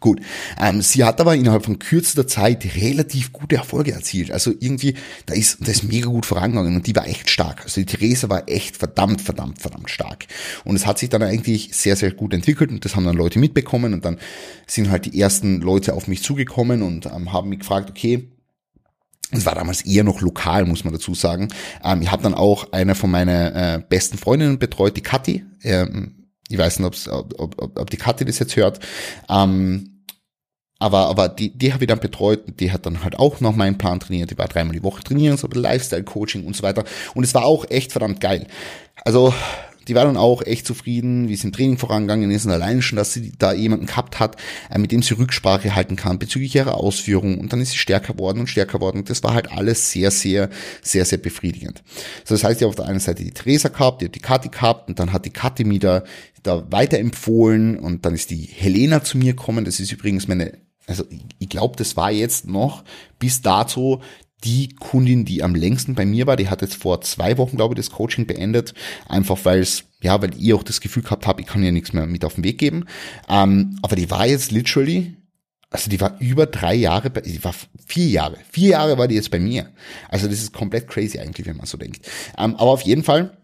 Gut, 0.00 0.20
ähm, 0.60 0.82
sie 0.82 1.02
hat 1.02 1.18
aber 1.18 1.34
innerhalb 1.34 1.64
von 1.64 1.78
kürzester 1.78 2.26
Zeit 2.26 2.76
relativ 2.76 3.32
gute 3.32 3.56
Erfolge 3.56 3.92
erzielt. 3.92 4.30
Also 4.30 4.52
irgendwie, 4.60 4.94
da 5.24 5.32
ist 5.32 5.58
das 5.60 5.76
ist 5.76 5.84
mega 5.84 6.08
gut 6.08 6.26
vorangegangen 6.26 6.76
und 6.76 6.86
die 6.86 6.94
war 6.94 7.06
echt 7.06 7.30
stark. 7.30 7.62
Also 7.62 7.80
die 7.80 7.86
Theresa 7.86 8.28
war 8.28 8.46
echt 8.50 8.76
verdammt, 8.76 9.22
verdammt, 9.22 9.62
verdammt 9.62 9.88
stark. 9.88 10.26
Und 10.64 10.76
es 10.76 10.84
hat 10.84 10.98
sich 10.98 11.08
dann 11.08 11.22
eigentlich 11.22 11.70
sehr, 11.72 11.96
sehr 11.96 12.12
gut 12.12 12.34
entwickelt 12.34 12.70
und 12.70 12.84
das 12.84 12.96
haben 12.96 13.06
dann 13.06 13.16
Leute 13.16 13.38
mitbekommen 13.38 13.94
und 13.94 14.04
dann 14.04 14.18
sind 14.66 14.90
halt 14.90 15.06
die 15.06 15.18
ersten 15.18 15.62
Leute 15.62 15.94
auf 15.94 16.06
mich 16.06 16.22
zugekommen 16.22 16.82
und 16.82 17.06
ähm, 17.06 17.32
haben 17.32 17.48
mich 17.48 17.60
gefragt, 17.60 17.88
okay, 17.88 18.28
es 19.30 19.44
war 19.44 19.54
damals 19.54 19.82
eher 19.82 20.04
noch 20.04 20.20
lokal, 20.20 20.64
muss 20.64 20.84
man 20.84 20.92
dazu 20.92 21.14
sagen. 21.14 21.48
Ähm, 21.84 22.02
ich 22.02 22.10
habe 22.10 22.22
dann 22.22 22.34
auch 22.34 22.72
eine 22.72 22.94
von 22.94 23.10
meinen 23.10 23.54
äh, 23.54 23.82
besten 23.86 24.18
Freundinnen 24.18 24.58
betreut, 24.58 24.96
die 24.96 25.02
Kathi. 25.02 25.44
Ähm, 25.62 26.30
ich 26.48 26.56
weiß 26.56 26.78
nicht, 26.78 27.08
ob, 27.08 27.34
ob, 27.38 27.78
ob 27.78 27.90
die 27.90 27.98
Kathi 27.98 28.24
das 28.24 28.38
jetzt 28.38 28.56
hört. 28.56 28.80
Ähm, 29.28 30.04
aber, 30.78 31.08
aber 31.08 31.28
die, 31.28 31.56
die 31.56 31.72
habe 31.72 31.84
ich 31.84 31.88
dann 31.88 31.98
betreut 31.98 32.46
und 32.46 32.60
die 32.60 32.72
hat 32.72 32.86
dann 32.86 33.02
halt 33.02 33.18
auch 33.18 33.40
noch 33.40 33.56
meinen 33.56 33.78
Plan 33.78 33.98
trainiert. 33.98 34.30
Die 34.30 34.38
war 34.38 34.46
dreimal 34.46 34.74
die 34.74 34.82
Woche 34.84 35.02
trainieren, 35.02 35.36
so 35.36 35.48
Lifestyle-Coaching 35.48 36.46
und 36.46 36.56
so 36.56 36.62
weiter. 36.62 36.84
Und 37.14 37.24
es 37.24 37.34
war 37.34 37.44
auch 37.44 37.68
echt 37.68 37.92
verdammt 37.92 38.20
geil. 38.20 38.46
Also 39.04 39.34
die 39.88 39.94
war 39.94 40.04
dann 40.04 40.16
auch 40.16 40.42
echt 40.42 40.66
zufrieden, 40.66 41.28
wie 41.28 41.34
es 41.34 41.44
im 41.44 41.52
Training 41.52 41.78
vorangegangen 41.78 42.30
ist 42.30 42.44
und 42.44 42.52
allein 42.52 42.82
schon, 42.82 42.96
dass 42.96 43.14
sie 43.14 43.32
da 43.38 43.52
jemanden 43.52 43.86
gehabt 43.86 44.20
hat, 44.20 44.36
äh, 44.70 44.78
mit 44.78 44.92
dem 44.92 45.02
sie 45.02 45.14
Rücksprache 45.14 45.74
halten 45.74 45.96
kann 45.96 46.18
bezüglich 46.18 46.54
ihrer 46.54 46.74
Ausführung. 46.74 47.38
Und 47.38 47.52
dann 47.52 47.60
ist 47.60 47.70
sie 47.70 47.78
stärker 47.78 48.12
geworden 48.12 48.40
und 48.40 48.48
stärker 48.48 48.78
geworden. 48.78 49.04
Das 49.04 49.22
war 49.22 49.34
halt 49.34 49.50
alles 49.50 49.90
sehr, 49.90 50.10
sehr, 50.10 50.50
sehr, 50.82 51.04
sehr 51.04 51.18
befriedigend. 51.18 51.82
So, 52.24 52.34
das 52.34 52.44
heißt, 52.44 52.60
ich 52.60 52.62
habe 52.62 52.70
auf 52.70 52.76
der 52.76 52.86
einen 52.86 53.00
Seite 53.00 53.24
die 53.24 53.30
Theresa 53.30 53.70
gehabt, 53.70 54.02
die 54.02 54.06
hat 54.06 54.14
die 54.14 54.20
Kathi 54.20 54.48
gehabt 54.48 54.88
und 54.88 54.98
dann 54.98 55.12
hat 55.12 55.24
die 55.24 55.30
Kathi 55.30 55.64
mir 55.64 55.80
da, 55.80 56.04
da 56.42 56.70
weiterempfohlen 56.70 57.78
und 57.78 58.04
dann 58.04 58.14
ist 58.14 58.30
die 58.30 58.42
Helena 58.42 59.02
zu 59.02 59.18
mir 59.18 59.32
gekommen, 59.32 59.64
das 59.64 59.80
ist 59.80 59.92
übrigens 59.92 60.28
meine 60.28 60.52
also 60.86 61.04
ich 61.38 61.50
glaube, 61.50 61.76
das 61.76 61.98
war 61.98 62.10
jetzt 62.10 62.46
noch 62.48 62.82
bis 63.18 63.42
dato 63.42 64.00
die 64.44 64.74
Kundin, 64.76 65.24
die 65.24 65.42
am 65.42 65.54
längsten 65.54 65.94
bei 65.94 66.06
mir 66.06 66.26
war, 66.26 66.36
die 66.36 66.48
hat 66.48 66.62
jetzt 66.62 66.76
vor 66.76 67.00
zwei 67.00 67.38
Wochen, 67.38 67.56
glaube 67.56 67.74
ich, 67.74 67.78
das 67.78 67.90
Coaching 67.90 68.26
beendet, 68.26 68.74
einfach 69.08 69.38
weil 69.44 69.60
es, 69.60 69.84
ja, 70.00 70.20
weil 70.22 70.30
ich 70.38 70.54
auch 70.54 70.62
das 70.62 70.80
Gefühl 70.80 71.02
gehabt 71.02 71.26
habe, 71.26 71.40
ich 71.40 71.46
kann 71.46 71.62
ihr 71.62 71.72
nichts 71.72 71.92
mehr 71.92 72.06
mit 72.06 72.24
auf 72.24 72.34
den 72.34 72.44
Weg 72.44 72.58
geben. 72.58 72.84
Ähm, 73.28 73.78
aber 73.82 73.96
die 73.96 74.10
war 74.10 74.26
jetzt 74.26 74.52
literally, 74.52 75.16
also 75.70 75.90
die 75.90 76.00
war 76.00 76.16
über 76.20 76.46
drei 76.46 76.74
Jahre, 76.74 77.10
bei, 77.10 77.20
die 77.22 77.42
war 77.42 77.54
vier 77.86 78.06
Jahre, 78.06 78.38
vier 78.50 78.70
Jahre 78.70 78.96
war 78.96 79.08
die 79.08 79.16
jetzt 79.16 79.30
bei 79.30 79.40
mir. 79.40 79.70
Also 80.08 80.28
das 80.28 80.38
ist 80.38 80.52
komplett 80.52 80.86
crazy 80.86 81.18
eigentlich, 81.18 81.46
wenn 81.46 81.56
man 81.56 81.66
so 81.66 81.76
denkt. 81.76 82.08
Ähm, 82.38 82.54
aber 82.54 82.70
auf 82.70 82.82
jeden 82.82 83.02
Fall 83.02 83.36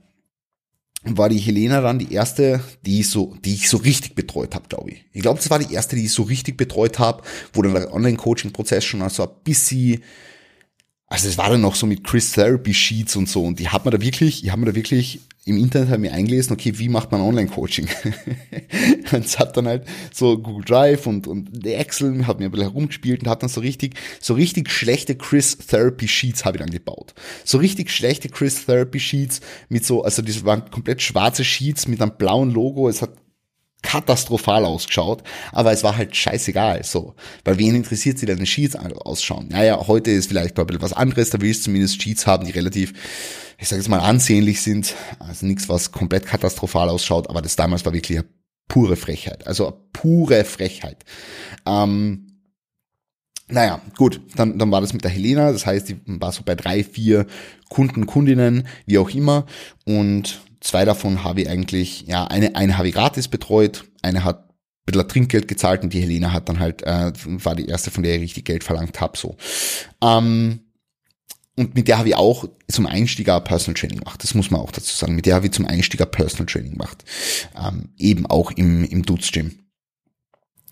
war 1.05 1.29
die 1.29 1.39
Helena 1.39 1.81
dann 1.81 1.99
die 1.99 2.13
erste, 2.13 2.61
die 2.87 3.01
ich 3.01 3.11
so, 3.11 3.37
die 3.45 3.55
ich 3.55 3.69
so 3.69 3.77
richtig 3.77 4.15
betreut 4.15 4.55
habe, 4.55 4.69
glaube 4.69 4.93
ich. 4.93 5.05
Ich 5.13 5.23
glaube, 5.23 5.39
das 5.39 5.51
war 5.51 5.59
die 5.59 5.75
erste, 5.75 5.97
die 5.97 6.05
ich 6.07 6.13
so 6.13 6.23
richtig 6.23 6.57
betreut 6.57 6.99
habe, 6.99 7.23
wo 7.53 7.63
dann 7.63 7.75
der 7.75 7.93
Online-Coaching-Prozess 7.93 8.85
schon 8.85 9.03
also 9.03 9.25
ein 9.25 9.35
bisschen 9.45 10.03
also 11.15 11.29
es 11.29 11.39
war 11.39 11.49
dann 11.49 11.61
noch 11.61 11.77
so 11.77 11.87
mit 11.87 12.03
Chris 12.03 12.33
Therapy 12.33 12.75
Sheets 12.75 13.15
und 13.15 13.29
so 13.29 13.45
und 13.45 13.61
die 13.61 13.69
hat 13.69 13.85
man 13.85 13.93
da 13.93 14.01
wirklich, 14.01 14.43
ich 14.43 14.51
habe 14.51 14.63
mir 14.63 14.67
da 14.67 14.75
wirklich 14.75 15.21
im 15.45 15.59
Internet 15.59 15.91
halt 15.91 16.01
mir 16.01 16.13
eingelesen, 16.13 16.53
okay, 16.53 16.77
wie 16.77 16.89
macht 16.89 17.13
man 17.13 17.21
Online-Coaching? 17.21 17.87
und 19.13 19.25
es 19.25 19.39
hat 19.39 19.57
dann 19.57 19.69
halt 19.69 19.85
so 20.13 20.37
Google 20.37 20.65
Drive 20.65 21.07
und, 21.07 21.29
und 21.29 21.65
Excel, 21.65 22.27
hat 22.27 22.41
mir 22.41 22.47
ein 22.47 22.51
bisschen 22.51 22.69
herumgespielt 22.69 23.23
und 23.23 23.29
hat 23.29 23.45
dann 23.45 23.49
so 23.49 23.61
richtig, 23.61 23.95
so 24.21 24.35
richtig 24.35 24.71
schlechte 24.71 25.15
Chris 25.15 25.57
Therapy 25.57 26.09
Sheets 26.09 26.45
habe 26.45 26.57
ich 26.57 26.63
dann 26.63 26.73
gebaut. 26.73 27.15
So 27.45 27.59
richtig 27.59 27.91
schlechte 27.91 28.29
Chris 28.29 28.67
Therapy 28.67 28.99
Sheets 28.99 29.41
mit 29.69 29.85
so, 29.85 30.03
also 30.03 30.21
das 30.21 30.45
waren 30.45 30.69
komplett 30.69 31.01
schwarze 31.01 31.45
Sheets 31.45 31.87
mit 31.87 32.03
einem 32.03 32.17
blauen 32.19 32.51
Logo, 32.51 32.89
es 32.89 33.03
hat 33.03 33.11
katastrophal 33.85 34.65
ausgeschaut, 34.65 35.23
aber 35.53 35.71
es 35.71 35.85
war 35.85 35.97
halt 35.97 36.17
scheißegal, 36.17 36.83
so. 36.83 37.15
Weil 37.45 37.59
wen 37.59 37.75
interessiert 37.77 38.19
sie 38.19 38.27
denn 38.27 38.39
die 38.39 38.47
Sheets 38.47 38.75
ausschauen? 38.77 39.49
Naja, 39.51 39.87
heute 39.87 40.11
ist 40.11 40.29
vielleicht 40.29 40.59
ein 40.59 40.67
bisschen 40.67 40.83
was 40.83 40.95
anderes, 40.95 41.31
da 41.31 41.41
willst 41.41 41.61
du 41.61 41.65
zumindest 41.65 42.03
Sheets 42.03 42.27
haben, 42.27 42.47
die 42.47 42.53
relativ, 42.53 42.95
ich 43.59 43.69
sage 43.69 43.81
jetzt 43.81 43.89
mal, 43.89 44.01
ansehnlich 44.01 44.63
sind. 44.63 44.95
Also 45.19 45.47
nichts, 45.47 45.69
was 45.69 45.93
komplett 45.93 46.27
katastrophal 46.27 46.89
ausschaut, 46.89 47.29
aber 47.29 47.43
das 47.43 47.57
damals 47.57 47.85
war 47.85 47.93
wirklich 47.93 48.19
eine 48.19 48.27
pure 48.69 48.97
Frechheit. 48.97 49.47
Also 49.47 49.67
eine 49.67 49.77
pure 49.93 50.45
Frechheit. 50.45 51.05
Ähm, 51.67 52.41
naja, 53.47 53.83
gut, 53.99 54.23
dann, 54.35 54.59
dann 54.59 54.71
war 54.71 54.81
das 54.81 54.95
mit 54.95 55.05
der 55.05 55.11
Helena, 55.11 55.53
das 55.53 55.67
heißt, 55.67 55.91
die 55.91 56.01
war 56.07 56.33
so 56.33 56.43
bei 56.43 56.55
drei, 56.55 56.83
vier 56.83 57.27
Kunden, 57.69 58.07
Kundinnen, 58.07 58.67
wie 58.87 58.97
auch 58.97 59.11
immer. 59.11 59.45
Und 59.85 60.41
Zwei 60.65 60.87
davon 60.87 61.25
habe 61.25 61.43
ich 61.43 61.51
eigentlich, 61.51 62.07
ja, 62.07 62.25
eine, 62.25 62.57
eine 62.57 62.79
habe 62.79 62.89
ich 62.89 62.95
gratis 62.95 63.29
betreut, 63.29 63.85
eine 64.01 64.25
hat 64.25 64.49
ein 64.49 64.55
bisschen 64.87 65.09
Trinkgeld 65.09 65.47
gezahlt 65.47 65.83
und 65.83 65.93
die 65.93 66.01
Helena 66.01 66.33
hat 66.33 66.49
dann 66.49 66.59
halt, 66.59 66.83
äh, 66.85 67.13
war 67.27 67.55
die 67.55 67.67
erste, 67.67 67.91
von 67.91 68.03
der 68.03 68.15
ich 68.15 68.23
richtig 68.23 68.47
Geld 68.47 68.65
verlangt 68.65 68.99
habe, 68.99 69.19
so. 69.19 69.37
Ähm, 70.03 70.61
und 71.57 71.75
mit 71.75 71.87
der 71.87 71.99
habe 71.99 72.09
ich 72.09 72.15
auch 72.17 72.47
zum 72.67 72.87
Einstieg 72.87 73.29
auch 73.29 73.45
Personal 73.45 73.79
Training 73.79 73.99
gemacht. 73.99 74.23
Das 74.23 74.35
muss 74.35 74.51
man 74.51 74.63
auch 74.63 74.73
dazu 74.73 74.97
sagen. 74.97 75.15
Mit 75.15 75.27
der 75.27 75.37
habe 75.37 75.47
ich 75.47 75.53
zum 75.53 75.67
Einstieg 75.67 76.01
auch 76.01 76.11
Personal 76.11 76.47
Training 76.47 76.73
gemacht. 76.73 77.05
Ähm, 77.57 77.91
eben 77.99 78.27
auch 78.27 78.51
im, 78.51 78.85
im 78.85 79.05
Dutz 79.05 79.31
Gym. 79.31 79.53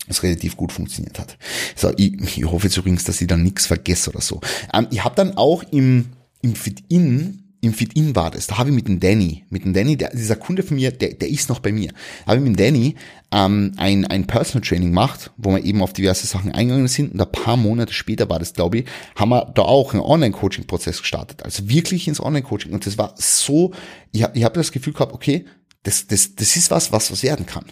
Das 0.07 0.23
relativ 0.23 0.57
gut 0.57 0.73
funktioniert 0.73 1.19
hat. 1.19 1.37
So, 1.75 1.93
ich, 1.95 2.37
ich 2.37 2.43
hoffe 2.43 2.65
jetzt 2.65 2.75
übrigens, 2.75 3.05
dass 3.05 3.21
ich 3.21 3.27
da 3.27 3.37
nichts 3.37 3.67
vergesse 3.67 4.09
oder 4.09 4.19
so. 4.21 4.41
Ähm, 4.73 4.87
ich 4.89 5.03
habe 5.03 5.15
dann 5.15 5.37
auch 5.37 5.63
im, 5.71 6.07
im 6.41 6.55
Fit-In 6.55 7.42
im 7.63 7.73
Fit-In 7.73 8.13
war 8.13 8.29
das, 8.29 8.47
da 8.47 8.57
habe 8.57 8.69
ich 8.69 8.75
mit 8.75 8.89
dem 8.89 8.99
Danny, 8.99 9.45
mit 9.49 9.63
dem 9.63 9.73
Danny, 9.73 9.95
der, 9.95 10.09
dieser 10.09 10.35
Kunde 10.35 10.63
von 10.63 10.75
mir, 10.75 10.91
der, 10.91 11.13
der 11.13 11.29
ist 11.29 11.47
noch 11.47 11.59
bei 11.59 11.71
mir, 11.71 11.93
habe 12.27 12.37
ich 12.37 12.43
mit 12.43 12.53
dem 12.53 12.57
Danny 12.57 12.95
ähm, 13.31 13.71
ein, 13.77 14.05
ein 14.05 14.27
Personal 14.27 14.67
Training 14.67 14.89
gemacht, 14.89 15.31
wo 15.37 15.51
wir 15.51 15.63
eben 15.63 15.81
auf 15.81 15.93
diverse 15.93 16.27
Sachen 16.27 16.51
eingegangen 16.51 16.89
sind. 16.89 17.13
Und 17.13 17.21
ein 17.21 17.31
paar 17.31 17.55
Monate 17.55 17.93
später 17.93 18.29
war 18.29 18.39
das, 18.39 18.53
glaube 18.53 18.79
ich, 18.79 18.85
haben 19.15 19.29
wir 19.29 19.51
da 19.55 19.61
auch 19.61 19.93
einen 19.93 20.03
Online-Coaching-Prozess 20.03 20.99
gestartet, 20.99 21.43
also 21.43 21.69
wirklich 21.69 22.07
ins 22.09 22.19
Online-Coaching. 22.21 22.73
Und 22.73 22.85
das 22.85 22.97
war 22.97 23.13
so, 23.17 23.71
ich 24.11 24.23
habe 24.23 24.37
ich 24.37 24.43
hab 24.43 24.53
das 24.53 24.73
Gefühl 24.73 24.91
gehabt, 24.91 25.13
okay, 25.13 25.45
das, 25.83 26.05
das, 26.07 26.35
das 26.35 26.57
ist 26.57 26.69
was, 26.69 26.91
was 26.91 27.11
was 27.11 27.23
werden 27.23 27.45
kann. 27.45 27.65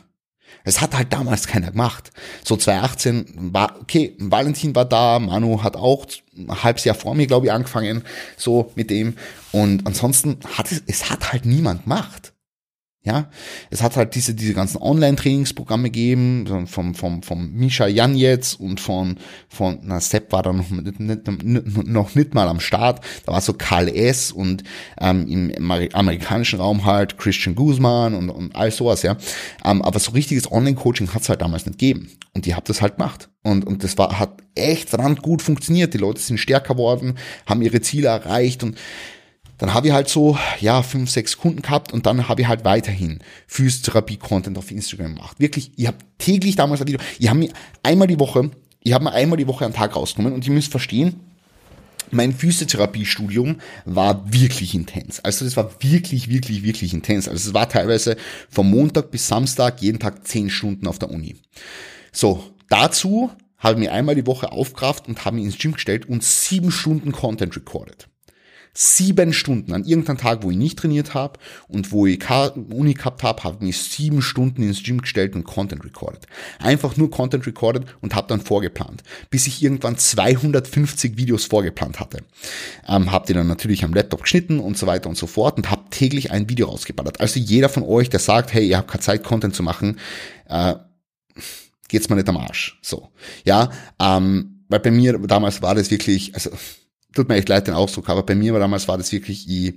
Es 0.63 0.81
hat 0.81 0.95
halt 0.95 1.11
damals 1.11 1.47
keiner 1.47 1.71
gemacht. 1.71 2.11
So 2.43 2.55
2018 2.55 3.53
war, 3.53 3.79
okay, 3.81 4.15
Valentin 4.19 4.75
war 4.75 4.85
da, 4.85 5.19
Manu 5.19 5.63
hat 5.63 5.75
auch 5.75 6.05
ein 6.37 6.63
halbes 6.63 6.83
Jahr 6.83 6.95
vor 6.95 7.15
mir, 7.15 7.27
glaube 7.27 7.47
ich, 7.47 7.51
angefangen, 7.51 8.03
so 8.37 8.71
mit 8.75 8.89
dem. 8.89 9.15
Und 9.51 9.87
ansonsten 9.87 10.37
hat 10.57 10.71
es, 10.71 10.83
es 10.87 11.09
hat 11.09 11.31
halt 11.31 11.45
niemand 11.45 11.83
gemacht. 11.83 12.33
Ja, 13.03 13.31
es 13.71 13.81
hat 13.81 13.95
halt 13.95 14.13
diese, 14.13 14.35
diese 14.35 14.53
ganzen 14.53 14.77
Online-Trainingsprogramme 14.79 15.85
gegeben, 15.85 16.67
vom, 16.67 16.93
vom, 16.93 17.23
vom 17.23 17.51
Misha 17.51 17.87
Janjetz 17.87 18.53
und 18.53 18.79
von, 18.79 19.17
von, 19.49 19.79
na, 19.81 19.99
Sepp 19.99 20.31
war 20.31 20.43
da 20.43 20.53
noch 20.53 20.69
nicht, 20.69 20.99
nicht, 20.99 21.87
noch 21.87 22.13
nicht 22.13 22.35
mal 22.35 22.47
am 22.47 22.59
Start. 22.59 23.03
Da 23.25 23.31
war 23.31 23.41
so 23.41 23.53
Karl 23.53 23.87
S. 23.87 24.31
und 24.31 24.63
ähm, 24.99 25.27
im 25.27 25.71
amerikanischen 25.71 26.59
Raum 26.59 26.85
halt 26.85 27.17
Christian 27.17 27.55
Guzman 27.55 28.13
und, 28.13 28.29
und 28.29 28.55
all 28.55 28.69
sowas, 28.69 29.01
ja. 29.01 29.17
Ähm, 29.65 29.81
aber 29.81 29.97
so 29.97 30.11
richtiges 30.11 30.51
Online-Coaching 30.51 31.11
hat 31.11 31.23
es 31.23 31.29
halt 31.29 31.41
damals 31.41 31.65
nicht 31.65 31.79
gegeben. 31.79 32.11
Und 32.35 32.45
die 32.45 32.53
habt 32.53 32.69
das 32.69 32.83
halt 32.83 32.97
gemacht. 32.97 33.29
Und, 33.41 33.65
und 33.65 33.83
das 33.83 33.97
war, 33.97 34.19
hat 34.19 34.43
echt 34.53 34.89
verdammt 34.89 35.23
gut 35.23 35.41
funktioniert. 35.41 35.95
Die 35.95 35.97
Leute 35.97 36.21
sind 36.21 36.37
stärker 36.37 36.75
geworden, 36.75 37.15
haben 37.47 37.63
ihre 37.63 37.81
Ziele 37.81 38.09
erreicht 38.09 38.61
und 38.61 38.77
dann 39.61 39.75
habe 39.75 39.87
ich 39.87 39.93
halt 39.93 40.09
so, 40.09 40.39
ja, 40.59 40.81
fünf, 40.81 41.11
sechs 41.11 41.37
Kunden 41.37 41.61
gehabt 41.61 41.93
und 41.93 42.07
dann 42.07 42.27
habe 42.27 42.41
ich 42.41 42.47
halt 42.47 42.65
weiterhin 42.65 43.19
Physiotherapie-Content 43.45 44.57
auf 44.57 44.71
Instagram 44.71 45.13
gemacht. 45.13 45.39
Wirklich, 45.39 45.71
ich 45.75 45.85
habe 45.85 45.97
täglich 46.17 46.55
damals 46.55 46.81
ein 46.81 46.87
Video, 46.87 46.99
ich 47.19 47.29
habe 47.29 47.37
mir 47.37 47.53
einmal 47.83 48.07
die 48.07 48.19
Woche, 48.19 48.49
ich 48.79 48.91
habe 48.91 49.03
mir 49.03 49.11
einmal 49.11 49.37
die 49.37 49.45
Woche 49.45 49.63
einen 49.63 49.75
Tag 49.75 49.95
rausgenommen 49.95 50.33
und 50.33 50.47
ihr 50.47 50.51
müsst 50.51 50.71
verstehen, 50.71 51.19
mein 52.09 52.33
Physiotherapiestudium 52.33 53.61
war 53.85 54.33
wirklich 54.33 54.73
intens. 54.73 55.19
Also 55.19 55.45
das 55.45 55.55
war 55.55 55.69
wirklich, 55.79 56.27
wirklich, 56.27 56.63
wirklich 56.63 56.91
intens. 56.95 57.27
Also 57.27 57.49
es 57.49 57.53
war 57.53 57.69
teilweise 57.69 58.17
vom 58.49 58.67
Montag 58.67 59.11
bis 59.11 59.27
Samstag 59.27 59.79
jeden 59.83 59.99
Tag 59.99 60.27
zehn 60.27 60.49
Stunden 60.49 60.87
auf 60.87 60.97
der 60.97 61.11
Uni. 61.11 61.35
So, 62.11 62.43
dazu 62.67 63.29
habe 63.59 63.75
ich 63.75 63.79
mir 63.81 63.93
einmal 63.93 64.15
die 64.15 64.25
Woche 64.25 64.51
aufgerafft 64.51 65.07
und 65.07 65.23
habe 65.23 65.35
mich 65.35 65.45
ins 65.45 65.59
Gym 65.59 65.73
gestellt 65.73 66.09
und 66.09 66.23
sieben 66.23 66.71
Stunden 66.71 67.11
Content 67.11 67.55
recorded 67.55 68.07
sieben 68.73 69.33
Stunden 69.33 69.73
an 69.73 69.83
irgendeinem 69.83 70.17
Tag, 70.17 70.43
wo 70.43 70.51
ich 70.51 70.57
nicht 70.57 70.79
trainiert 70.79 71.13
habe 71.13 71.39
und 71.67 71.91
wo 71.91 72.05
ich 72.05 72.21
Uni 72.29 72.93
gehabt 72.93 73.23
habe, 73.23 73.43
habe 73.43 73.57
ich 73.57 73.61
mich 73.61 73.77
sieben 73.79 74.21
Stunden 74.21 74.63
ins 74.63 74.83
Gym 74.83 75.01
gestellt 75.01 75.35
und 75.35 75.43
Content 75.43 75.83
recorded. 75.83 76.25
Einfach 76.59 76.95
nur 76.95 77.11
Content 77.11 77.45
recorded 77.45 77.85
und 78.01 78.15
habe 78.15 78.27
dann 78.27 78.39
vorgeplant, 78.39 79.03
bis 79.29 79.47
ich 79.47 79.61
irgendwann 79.61 79.97
250 79.97 81.17
Videos 81.17 81.45
vorgeplant 81.45 81.99
hatte. 81.99 82.23
Ähm, 82.87 83.11
habe 83.11 83.27
die 83.27 83.33
dann 83.33 83.47
natürlich 83.47 83.83
am 83.83 83.93
Laptop 83.93 84.23
geschnitten 84.23 84.59
und 84.59 84.77
so 84.77 84.87
weiter 84.87 85.09
und 85.09 85.17
so 85.17 85.27
fort 85.27 85.57
und 85.57 85.69
habe 85.69 85.89
täglich 85.89 86.31
ein 86.31 86.49
Video 86.49 86.67
rausgeballert. 86.67 87.19
Also 87.19 87.39
jeder 87.39 87.69
von 87.69 87.83
euch, 87.83 88.09
der 88.09 88.19
sagt, 88.19 88.53
hey, 88.53 88.67
ihr 88.67 88.77
habt 88.77 88.89
keine 88.89 89.01
Zeit, 89.01 89.23
Content 89.23 89.53
zu 89.53 89.63
machen, 89.63 89.99
äh, 90.47 90.75
geht's 91.89 92.07
mal 92.07 92.15
nicht 92.15 92.29
am 92.29 92.37
Arsch. 92.37 92.79
So, 92.81 93.09
ja, 93.43 93.69
ähm, 93.99 94.63
weil 94.69 94.79
bei 94.79 94.91
mir 94.91 95.19
damals 95.19 95.61
war 95.61 95.75
das 95.75 95.91
wirklich, 95.91 96.33
also 96.33 96.51
tut 97.13 97.29
mir 97.29 97.35
echt 97.35 97.49
leid 97.49 97.67
den 97.67 97.73
Ausdruck, 97.73 98.09
aber 98.09 98.23
bei 98.23 98.35
mir 98.35 98.53
war 98.53 98.59
damals 98.59 98.87
war 98.87 98.97
das 98.97 99.11
wirklich, 99.11 99.49
ich, 99.49 99.75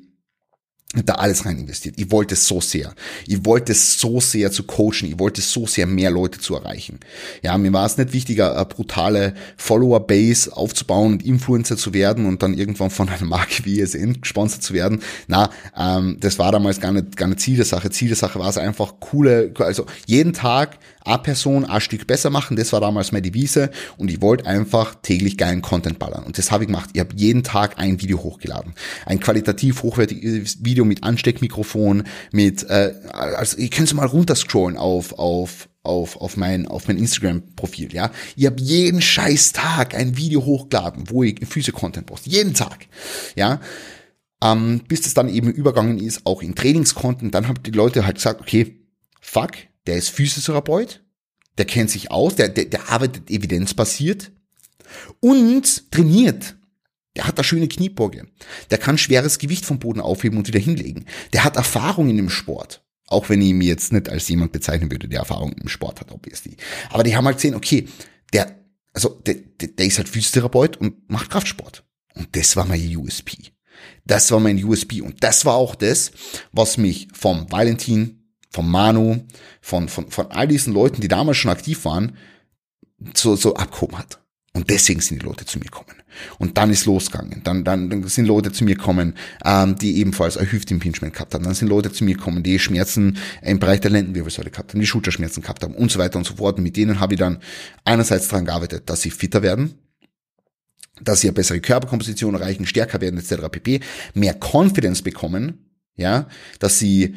da 1.03 1.15
alles 1.15 1.45
rein 1.45 1.59
investiert. 1.59 1.97
Ich 1.99 2.11
wollte 2.11 2.35
es 2.35 2.47
so 2.47 2.61
sehr. 2.61 2.95
Ich 3.27 3.45
wollte 3.45 3.73
es 3.73 3.99
so 3.99 4.21
sehr 4.21 4.53
zu 4.53 4.63
coachen. 4.63 5.09
Ich 5.09 5.19
wollte 5.19 5.41
so 5.41 5.67
sehr 5.67 5.87
mehr 5.87 6.11
Leute 6.11 6.39
zu 6.39 6.55
erreichen. 6.55 7.01
Ja, 7.43 7.59
mir 7.59 7.73
war 7.73 7.87
es 7.87 7.97
nicht 7.97 8.13
wichtiger, 8.13 8.55
eine 8.55 8.65
brutale 8.67 9.35
Follower-Base 9.57 10.57
aufzubauen 10.57 11.15
und 11.15 11.25
Influencer 11.25 11.77
zu 11.77 11.95
werden 11.95 12.27
und 12.27 12.43
dann 12.43 12.55
irgendwann 12.55 12.91
von 12.91 13.09
einer 13.09 13.25
Marke 13.25 13.65
wie 13.65 13.81
ESN 13.81 14.21
gesponsert 14.21 14.63
zu 14.63 14.73
werden. 14.75 15.01
Na, 15.27 15.51
ähm, 15.77 16.19
das 16.21 16.39
war 16.39 16.53
damals 16.53 16.81
gar 16.81 16.93
nicht, 16.93 17.17
gar 17.17 17.27
nicht 17.27 17.41
Ziel 17.41 17.57
der 17.57 17.65
Sache. 17.65 17.91
Ziel 17.91 18.09
der 18.09 18.17
Sache 18.17 18.39
war 18.39 18.49
es 18.49 18.59
einfach 18.59 18.95
coole, 19.01 19.53
also 19.59 19.87
jeden 20.07 20.33
Tag 20.33 20.79
eine 21.05 21.19
Person 21.19 21.65
ein 21.65 21.81
Stück 21.81 22.07
besser 22.07 22.31
machen. 22.31 22.57
Das 22.57 22.73
war 22.73 22.81
damals 22.81 23.13
meine 23.13 23.23
Devise 23.23 23.71
und 23.97 24.11
ich 24.11 24.21
wollte 24.23 24.47
einfach 24.47 24.95
täglich 25.03 25.37
geilen 25.37 25.63
Content 25.63 25.99
ballern. 25.99 26.25
Und 26.25 26.39
das 26.39 26.51
habe 26.51 26.65
ich 26.65 26.69
gemacht. 26.69 26.91
Ich 26.95 27.01
habe 27.01 27.15
jeden 27.15 27.43
Tag 27.43 27.79
ein 27.79 28.01
Video 28.01 28.19
hochgeladen. 28.23 28.75
Ein 29.07 29.21
qualitativ 29.21 29.83
hochwertiges 29.83 30.65
Video 30.65 30.85
mit 30.85 31.03
Ansteckmikrofon, 31.03 32.05
mit, 32.33 32.69
äh, 32.69 32.95
also 33.13 33.57
ihr 33.59 33.71
könnt 33.71 33.93
mal 33.95 34.07
runterscrollen 34.07 34.77
auf, 34.77 35.13
auf, 35.19 35.69
auf, 35.83 36.17
auf 36.17 36.37
mein, 36.37 36.67
auf 36.67 36.89
mein 36.89 36.97
Instagram-Profil, 36.97 37.93
ja. 37.93 38.11
Ich 38.37 38.47
habe 38.47 38.61
jeden 38.61 39.03
scheiß 39.03 39.53
Tag 39.53 39.95
ein 39.95 40.17
Video 40.17 40.45
hochgeladen, 40.45 41.11
wo 41.11 41.23
ich 41.23 41.47
Füße-Content 41.47 42.07
poste. 42.07 42.31
Jeden 42.31 42.55
Tag, 42.55 42.87
ja. 43.37 43.61
Ähm, 44.43 44.83
bis 44.89 45.03
das 45.03 45.15
dann 45.15 45.29
eben 45.29 45.51
übergangen 45.51 45.99
ist, 45.99 46.23
auch 46.25 46.43
in 46.43 46.55
Trainingskonten. 46.55 47.31
Dann 47.31 47.49
haben 47.49 47.63
die 47.63 47.71
Leute 47.71 48.07
halt 48.07 48.17
gesagt, 48.17 48.41
okay, 48.41 48.81
fuck, 49.21 49.53
der 49.87 49.97
ist 49.97 50.11
Physiotherapeut, 50.11 51.05
der 51.59 51.67
kennt 51.67 51.91
sich 51.91 52.11
aus, 52.11 52.37
der, 52.37 52.49
der, 52.49 52.67
der 52.67 52.91
arbeitet 52.91 53.31
evidenzbasiert 53.31 54.33
und 55.21 55.91
trainiert. 55.91 56.57
Der 57.17 57.27
hat 57.29 57.39
da 57.39 57.45
schöne 57.45 57.69
Kniebeuge. 57.69 58.27
Der 58.71 58.79
kann 58.79 58.99
schweres 58.99 59.39
Gewicht 59.39 59.65
vom 59.65 59.79
Boden 59.79 60.01
aufheben 60.01 60.37
und 60.37 60.49
wieder 60.49 60.59
hinlegen. 60.59 61.07
Der 61.33 61.45
hat 61.45 61.57
Erfahrung 61.57 62.09
in 62.11 62.17
dem 62.17 62.31
Sport. 62.31 62.85
Auch 63.07 63.29
wenn 63.29 63.41
ich 63.41 63.49
ihn 63.49 63.61
jetzt 63.61 63.93
nicht 63.93 64.09
als 64.09 64.29
jemand 64.29 64.53
bezeichnen 64.53 64.91
würde, 64.91 65.09
der 65.09 65.21
Erfahrung 65.21 65.53
im 65.53 65.69
Sport 65.69 66.01
hat, 66.01 66.11
obviously. 66.11 66.57
Aber 66.91 67.05
die 67.05 67.15
haben 67.15 67.27
halt 67.27 67.37
gesehen, 67.37 67.55
okay, 67.55 67.87
der, 68.33 68.59
also, 68.93 69.11
der, 69.11 69.35
der, 69.35 69.69
der 69.69 69.87
ist 69.87 69.99
halt 69.99 70.09
Physiotherapeut 70.09 70.77
und 70.79 71.09
macht 71.09 71.31
Kraftsport. 71.31 71.85
Und 72.15 72.35
das 72.35 72.57
war 72.57 72.65
mein 72.65 72.97
USP. 72.97 73.53
Das 74.05 74.31
war 74.31 74.41
mein 74.41 74.63
USP. 74.63 75.01
Und 75.01 75.23
das 75.23 75.45
war 75.45 75.55
auch 75.55 75.75
das, 75.75 76.13
was 76.53 76.79
mich 76.79 77.09
vom 77.13 77.51
Valentin 77.51 78.24
von 78.55 78.71
Manu, 78.71 79.25
von, 79.61 79.89
von, 79.89 80.11
von 80.11 80.31
all 80.31 80.47
diesen 80.47 80.73
Leuten, 80.73 81.01
die 81.01 81.09
damals 81.09 81.39
schon 81.39 81.51
aktiv 81.51 81.85
waren, 81.85 82.17
so, 83.15 83.35
so 83.35 83.57
abgehoben 83.57 83.99
hat. 83.99 84.21
Und 84.53 84.71
deswegen 84.71 85.01
sind 85.01 85.21
die 85.21 85.27
Leute 85.27 85.45
zu 85.45 85.59
mir 85.59 85.65
gekommen. 85.65 85.97
Und 86.39 86.57
dann 86.57 86.71
ist 86.71 86.87
losgegangen. 86.87 87.41
Dann, 87.43 87.65
dann, 87.65 87.91
dann 87.91 88.07
sind 88.07 88.27
Leute 88.27 88.53
zu 88.53 88.63
mir 88.63 88.77
gekommen, 88.77 89.15
ähm, 89.45 89.75
die 89.77 89.99
ebenfalls 89.99 90.37
ein 90.37 90.51
Hüftimpingement 90.51 91.13
gehabt 91.13 91.35
haben. 91.35 91.43
Dann 91.43 91.55
sind 91.55 91.67
Leute 91.67 91.91
zu 91.91 92.05
mir 92.05 92.15
gekommen, 92.15 92.45
die 92.45 92.61
Schmerzen 92.61 93.19
im 93.43 93.59
Bereich 93.59 93.81
der 93.81 93.91
Lendenwirbelsäule 93.91 94.53
gehabt 94.53 94.73
haben, 94.73 94.79
die 94.79 94.87
Schulterschmerzen 94.87 95.43
gehabt 95.43 95.65
haben 95.65 95.75
und 95.75 95.91
so 95.91 95.99
weiter 95.99 96.19
und 96.19 96.25
so 96.25 96.37
fort. 96.37 96.59
Und 96.59 96.63
mit 96.63 96.77
denen 96.77 97.01
habe 97.01 97.15
ich 97.15 97.19
dann 97.19 97.41
einerseits 97.85 98.29
daran 98.29 98.45
gearbeitet, 98.45 98.89
dass 98.89 99.03
sie 99.03 99.11
fitter 99.11 99.43
werden, 99.43 99.75
dass 101.03 101.23
sie 101.23 101.27
eine 101.27 101.35
bessere 101.35 101.59
Körperkomposition 101.59 102.35
erreichen, 102.35 102.67
stärker 102.67 103.01
werden 103.01 103.19
etc. 103.19 103.49
pp. 103.51 103.81
Mehr 104.15 104.37
Confidence 104.39 105.03
bekommen, 105.03 105.73
ja, 105.97 106.29
dass 106.61 106.79
sie 106.79 107.17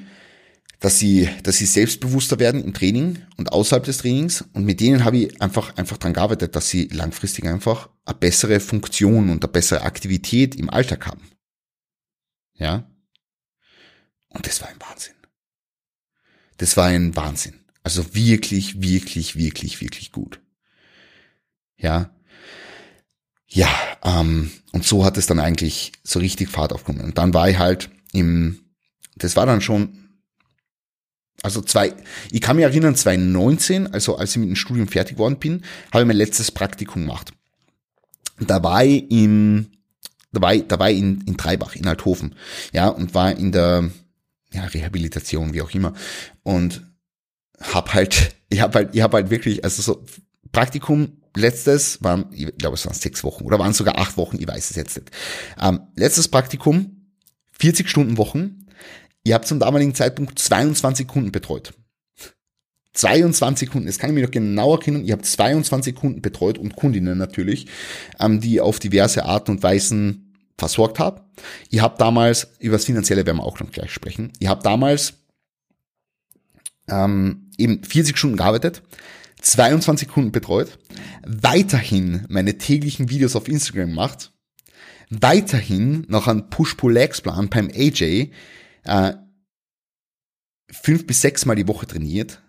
dass 0.80 1.00
sie, 1.00 1.28
dass 1.44 1.58
sie 1.58 1.66
selbstbewusster 1.66 2.40
werden 2.40 2.64
im 2.64 2.74
Training 2.74 3.24
und 3.38 3.52
außerhalb 3.52 3.84
des 3.84 3.98
Trainings. 4.00 4.44
Und 4.54 4.66
mit 4.66 4.80
denen 4.80 5.04
habe 5.04 5.18
ich 5.18 5.42
einfach, 5.42 5.76
einfach 5.76 5.98
dran 5.98 6.14
gearbeitet, 6.14 6.56
dass 6.56 6.70
sie 6.70 6.88
langfristig 6.88 7.46
einfach 7.46 7.90
eine 8.06 8.18
bessere 8.18 8.60
Funktion 8.60 9.30
und 9.30 9.44
eine 9.44 9.52
bessere 9.52 9.82
Aktivität 9.82 10.56
im 10.56 10.70
Alltag 10.70 11.08
haben. 11.08 11.22
Ja. 12.54 12.90
Und 14.28 14.46
das 14.46 14.62
war 14.62 14.70
ein 14.70 14.80
Wahnsinn. 14.80 15.16
Das 16.58 16.78
war 16.78 16.86
ein 16.86 17.16
Wahnsinn. 17.16 17.60
Also 17.82 18.14
wirklich, 18.14 18.82
wirklich, 18.82 19.36
wirklich, 19.36 19.82
wirklich 19.82 20.12
gut. 20.12 20.42
Ja. 21.78 22.14
Ja, 23.48 23.70
ähm, 24.04 24.52
und 24.74 24.84
so 24.86 25.06
hat 25.06 25.18
es 25.18 25.26
dann 25.26 25.40
eigentlich 25.40 25.94
so 26.04 26.20
richtig 26.20 26.50
Fahrt 26.50 26.74
aufgenommen. 26.74 27.06
Und 27.06 27.18
dann 27.18 27.34
war 27.34 27.50
ich 27.50 27.58
halt 27.58 27.90
im, 28.12 28.60
das 29.16 29.36
war 29.36 29.46
dann 29.46 29.62
schon 29.62 30.07
also 31.44 31.62
zwei, 31.62 31.94
ich 32.32 32.42
kann 32.42 32.56
mich 32.56 32.66
erinnern, 32.66 32.96
2019, 32.96 33.94
also 33.94 34.18
als 34.18 34.32
ich 34.32 34.38
mit 34.38 34.50
dem 34.50 34.56
Studium 34.56 34.88
fertig 34.88 35.18
geworden 35.18 35.38
bin, 35.38 35.64
habe 35.92 36.02
ich 36.02 36.08
mein 36.08 36.18
letztes 36.18 36.52
Praktikum 36.52 37.04
gemacht. 37.04 37.32
Da 38.40 38.64
war 38.64 38.84
ich 38.84 39.10
in, 39.12 39.72
da 40.32 40.42
war 40.42 40.54
ich, 40.54 40.68
da 40.68 40.80
war 40.80 40.90
ich 40.90 40.98
in, 40.98 41.22
in 41.22 41.38
Treibach, 41.38 41.76
in 41.76 41.88
Althofen, 41.88 42.36
ja, 42.74 42.88
und 42.88 43.14
war 43.14 43.36
in 43.36 43.52
der, 43.52 43.90
ja, 44.52 44.64
Rehabilitation, 44.66 45.54
wie 45.54 45.62
auch 45.62 45.72
immer. 45.72 45.94
Und 46.44 46.82
hab 47.60 47.94
halt, 47.94 48.36
ich 48.50 48.62
hab 48.62 48.76
halt, 48.76 48.96
ich 48.96 49.02
hab 49.02 49.14
halt 49.14 49.30
wirklich, 49.30 49.64
also 49.64 49.82
so, 49.82 50.04
Praktikum 50.52 51.22
letztes 51.36 52.02
waren, 52.02 52.26
ich 52.32 52.58
glaube, 52.58 52.76
es 52.76 52.86
waren 52.86 52.96
sechs 52.96 53.24
Wochen 53.24 53.44
oder 53.44 53.60
waren 53.60 53.74
sogar 53.74 54.00
acht 54.00 54.18
Wochen, 54.18 54.38
ich 54.40 54.48
weiß 54.48 54.72
es 54.72 54.76
jetzt 54.76 54.98
nicht. 54.98 55.12
Ähm, 55.62 55.82
letztes 55.96 56.28
Praktikum, 56.30 57.12
40 57.60 57.90
Stunden 57.90 58.18
Wochen, 58.18 58.67
Ihr 59.28 59.36
habt 59.36 59.46
zum 59.46 59.60
damaligen 59.60 59.94
Zeitpunkt 59.94 60.40
22 60.40 61.06
Kunden 61.06 61.34
betreut. 61.34 61.74
22 62.94 63.70
Kunden, 63.70 63.86
das 63.86 64.00
kann 64.00 64.10
ich 64.10 64.14
mir 64.14 64.24
noch 64.24 64.32
genau 64.32 64.78
erinnern, 64.78 65.04
ihr 65.04 65.12
habt 65.12 65.26
22 65.26 65.94
Kunden 65.94 66.22
betreut 66.22 66.58
und 66.58 66.78
Kundinnen 66.78 67.18
natürlich, 67.18 67.68
ähm, 68.22 68.40
die 68.40 68.62
auf 68.62 68.80
diverse 68.80 69.26
Arten 69.26 69.52
und 69.52 69.64
Weisen 69.64 70.34
versorgt 70.58 71.00
habt. 71.00 71.42
Ihr 71.70 71.82
habt 71.82 72.00
damals, 72.00 72.48
über 72.60 72.78
das 72.78 72.86
Finanzielle 72.86 73.26
werden 73.26 73.40
wir 73.40 73.44
auch 73.44 73.60
noch 73.60 73.70
gleich 73.70 73.92
sprechen, 73.92 74.32
ihr 74.40 74.48
habt 74.48 74.66
damals 74.66 75.16
ähm, 76.88 77.52
eben 77.58 77.84
40 77.84 78.18
Stunden 78.18 78.38
gearbeitet, 78.38 78.82
22 79.42 80.08
Kunden 80.08 80.32
betreut, 80.32 80.80
weiterhin 81.28 82.26
meine 82.30 82.58
täglichen 82.58 83.10
Videos 83.10 83.36
auf 83.36 83.50
Instagram 83.50 83.90
gemacht, 83.90 84.32
weiterhin 85.10 86.06
noch 86.08 86.28
einen 86.28 86.50
Push-Pull-Legs-Plan 86.50 87.50
beim 87.50 87.70
AJ, 87.76 88.32
äh, 88.88 89.14
fünf 90.72 91.08
bis 91.08 91.22
sechs 91.22 91.46
Mal 91.46 91.56
die 91.56 91.68
Woche 91.68 91.88
trainiert. 91.88 92.42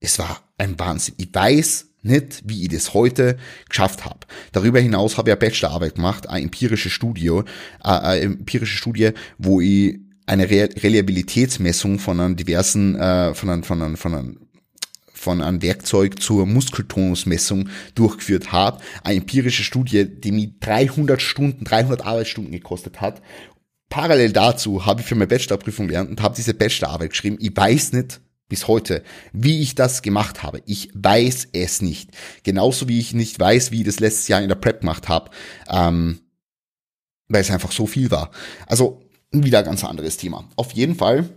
Es 0.00 0.18
war 0.18 0.42
ein 0.58 0.78
Wahnsinn. 0.78 1.14
Ich 1.18 1.32
weiß 1.32 1.86
nicht, 2.02 2.42
wie 2.44 2.62
ich 2.62 2.68
das 2.68 2.94
heute 2.94 3.38
geschafft 3.68 4.04
habe. 4.04 4.20
Darüber 4.50 4.80
hinaus 4.80 5.16
habe 5.16 5.30
ich 5.30 5.32
eine 5.32 5.40
Bachelorarbeit 5.40 5.94
gemacht, 5.94 6.28
eine 6.28 6.44
empirische 6.44 6.90
Studie, 6.90 7.28
äh, 7.28 7.42
eine 7.82 8.20
empirische 8.20 8.76
Studie, 8.76 9.10
wo 9.38 9.60
ich 9.60 10.00
eine 10.26 10.50
Re 10.50 10.68
Reliabilitätsmessung 10.76 11.98
von 11.98 12.20
einem 12.20 12.36
diversen, 12.36 12.96
äh, 12.96 13.34
von 13.34 13.50
einem, 13.50 13.62
von 13.62 13.82
einem, 13.82 13.96
von 13.96 14.14
einem 14.14 14.38
von 15.12 15.40
einem 15.40 15.62
Werkzeug 15.62 16.20
zur 16.20 16.46
Muskeltonusmessung 16.46 17.68
durchgeführt 17.94 18.50
habe. 18.50 18.82
Eine 19.04 19.18
empirische 19.18 19.62
Studie, 19.62 20.04
die 20.04 20.32
mich 20.32 20.58
300 20.58 21.22
Stunden, 21.22 21.64
300 21.64 22.04
Arbeitsstunden 22.04 22.50
gekostet 22.50 23.00
hat 23.00 23.22
parallel 23.92 24.32
dazu 24.32 24.86
habe 24.86 25.02
ich 25.02 25.06
für 25.06 25.14
meine 25.14 25.26
Bachelorprüfung 25.26 25.86
gelernt 25.86 26.08
und 26.08 26.22
habe 26.22 26.34
diese 26.34 26.54
Bachelorarbeit 26.54 27.10
geschrieben. 27.10 27.36
Ich 27.40 27.54
weiß 27.54 27.92
nicht 27.92 28.22
bis 28.48 28.66
heute, 28.66 29.02
wie 29.34 29.60
ich 29.60 29.74
das 29.74 30.00
gemacht 30.00 30.42
habe. 30.42 30.62
Ich 30.64 30.88
weiß 30.94 31.48
es 31.52 31.82
nicht. 31.82 32.10
Genauso 32.42 32.88
wie 32.88 32.98
ich 32.98 33.12
nicht 33.12 33.38
weiß, 33.38 33.70
wie 33.70 33.80
ich 33.80 33.86
das 33.86 34.00
letztes 34.00 34.28
Jahr 34.28 34.40
in 34.40 34.48
der 34.48 34.54
Prep 34.56 34.80
gemacht 34.80 35.10
habe, 35.10 35.30
ähm, 35.68 36.20
weil 37.28 37.42
es 37.42 37.50
einfach 37.50 37.70
so 37.70 37.86
viel 37.86 38.10
war. 38.10 38.30
Also 38.66 39.02
wieder 39.30 39.58
ein 39.58 39.66
ganz 39.66 39.84
anderes 39.84 40.16
Thema. 40.16 40.48
Auf 40.56 40.72
jeden 40.72 40.94
Fall 40.94 41.28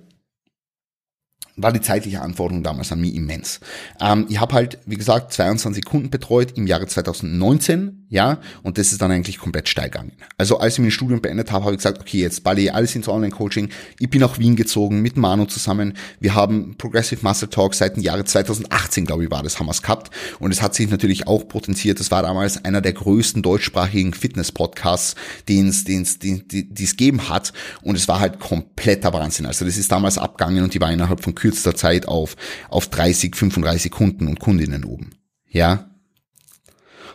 war 1.58 1.72
die 1.72 1.82
zeitliche 1.82 2.22
Anforderung 2.22 2.64
damals 2.64 2.92
an 2.92 3.00
mich 3.00 3.16
immens. 3.16 3.60
Ähm, 4.02 4.26
ich 4.30 4.40
habe 4.40 4.54
halt, 4.54 4.80
wie 4.86 4.98
gesagt, 4.98 5.32
22 5.34 5.86
Kunden 5.86 6.10
betreut 6.10 6.58
im 6.58 6.68
Jahre 6.68 6.88
2019, 6.88 8.06
ja, 8.10 8.40
und 8.62 8.78
das 8.78 8.92
ist 8.92 9.02
dann 9.02 9.12
eigentlich 9.12 9.40
komplett 9.40 9.70
steil 9.70 9.90
gegangen. 9.90 10.12
Also 10.38 10.60
als 10.60 10.74
ich 10.74 10.80
mein 10.80 10.92
Studium 10.92 11.22
beendet 11.22 11.52
habe, 11.52 11.66
habe 11.66 11.74
ich 11.74 11.80
gesagt, 11.80 12.00
okay, 12.00 12.20
jetzt 12.20 12.44
balle 12.44 12.62
ich 12.62 12.74
alles 12.74 12.96
ins 12.96 13.08
Online-Coaching. 13.08 13.70
Ich 14.00 14.10
bin 14.10 14.22
nach 14.22 14.38
Wien 14.38 14.56
gezogen 14.56 15.02
mit 15.02 15.18
Manu 15.18 15.46
zusammen. 15.46 15.94
Wir 16.20 16.36
haben 16.36 16.76
Progressive 16.78 17.26
Muscle 17.26 17.50
Talk 17.50 17.74
seit 17.74 17.96
dem 17.96 18.04
Jahre 18.04 18.26
2018, 18.26 19.06
glaube 19.06 19.24
ich, 19.24 19.32
war 19.32 19.44
das, 19.44 19.60
haben 19.60 19.68
wir 19.68 19.72
es 19.72 19.82
gehabt. 19.82 20.12
Und 20.40 20.52
es 20.52 20.62
hat 20.62 20.76
sich 20.76 20.90
natürlich 20.90 21.28
auch 21.28 21.48
potenziert. 21.48 22.00
Das 22.00 22.12
war 22.12 22.22
damals 22.22 22.64
einer 22.64 22.82
der 22.82 22.94
größten 22.94 23.42
deutschsprachigen 23.42 24.14
Fitness-Podcasts, 24.14 25.16
den 25.48 25.70
es 25.70 26.98
geben 26.98 27.30
hat. 27.30 27.54
Und 27.82 27.96
es 27.96 28.08
war 28.08 28.20
halt 28.20 28.40
kompletter 28.40 29.14
Wahnsinn. 29.14 29.46
Also 29.46 29.66
das 29.66 29.78
ist 29.78 29.92
damals 29.92 30.18
abgegangen 30.18 30.64
und 30.64 30.74
die 30.74 30.82
war 30.82 30.92
innerhalb 30.92 31.24
von 31.24 31.34
kürzester 31.46 31.76
Zeit 31.76 32.08
auf, 32.08 32.36
auf 32.70 32.88
30, 32.90 33.36
35 33.36 33.92
Kunden 33.92 34.28
und 34.28 34.40
Kundinnen 34.40 34.84
oben. 34.84 35.12
Ja. 35.48 35.92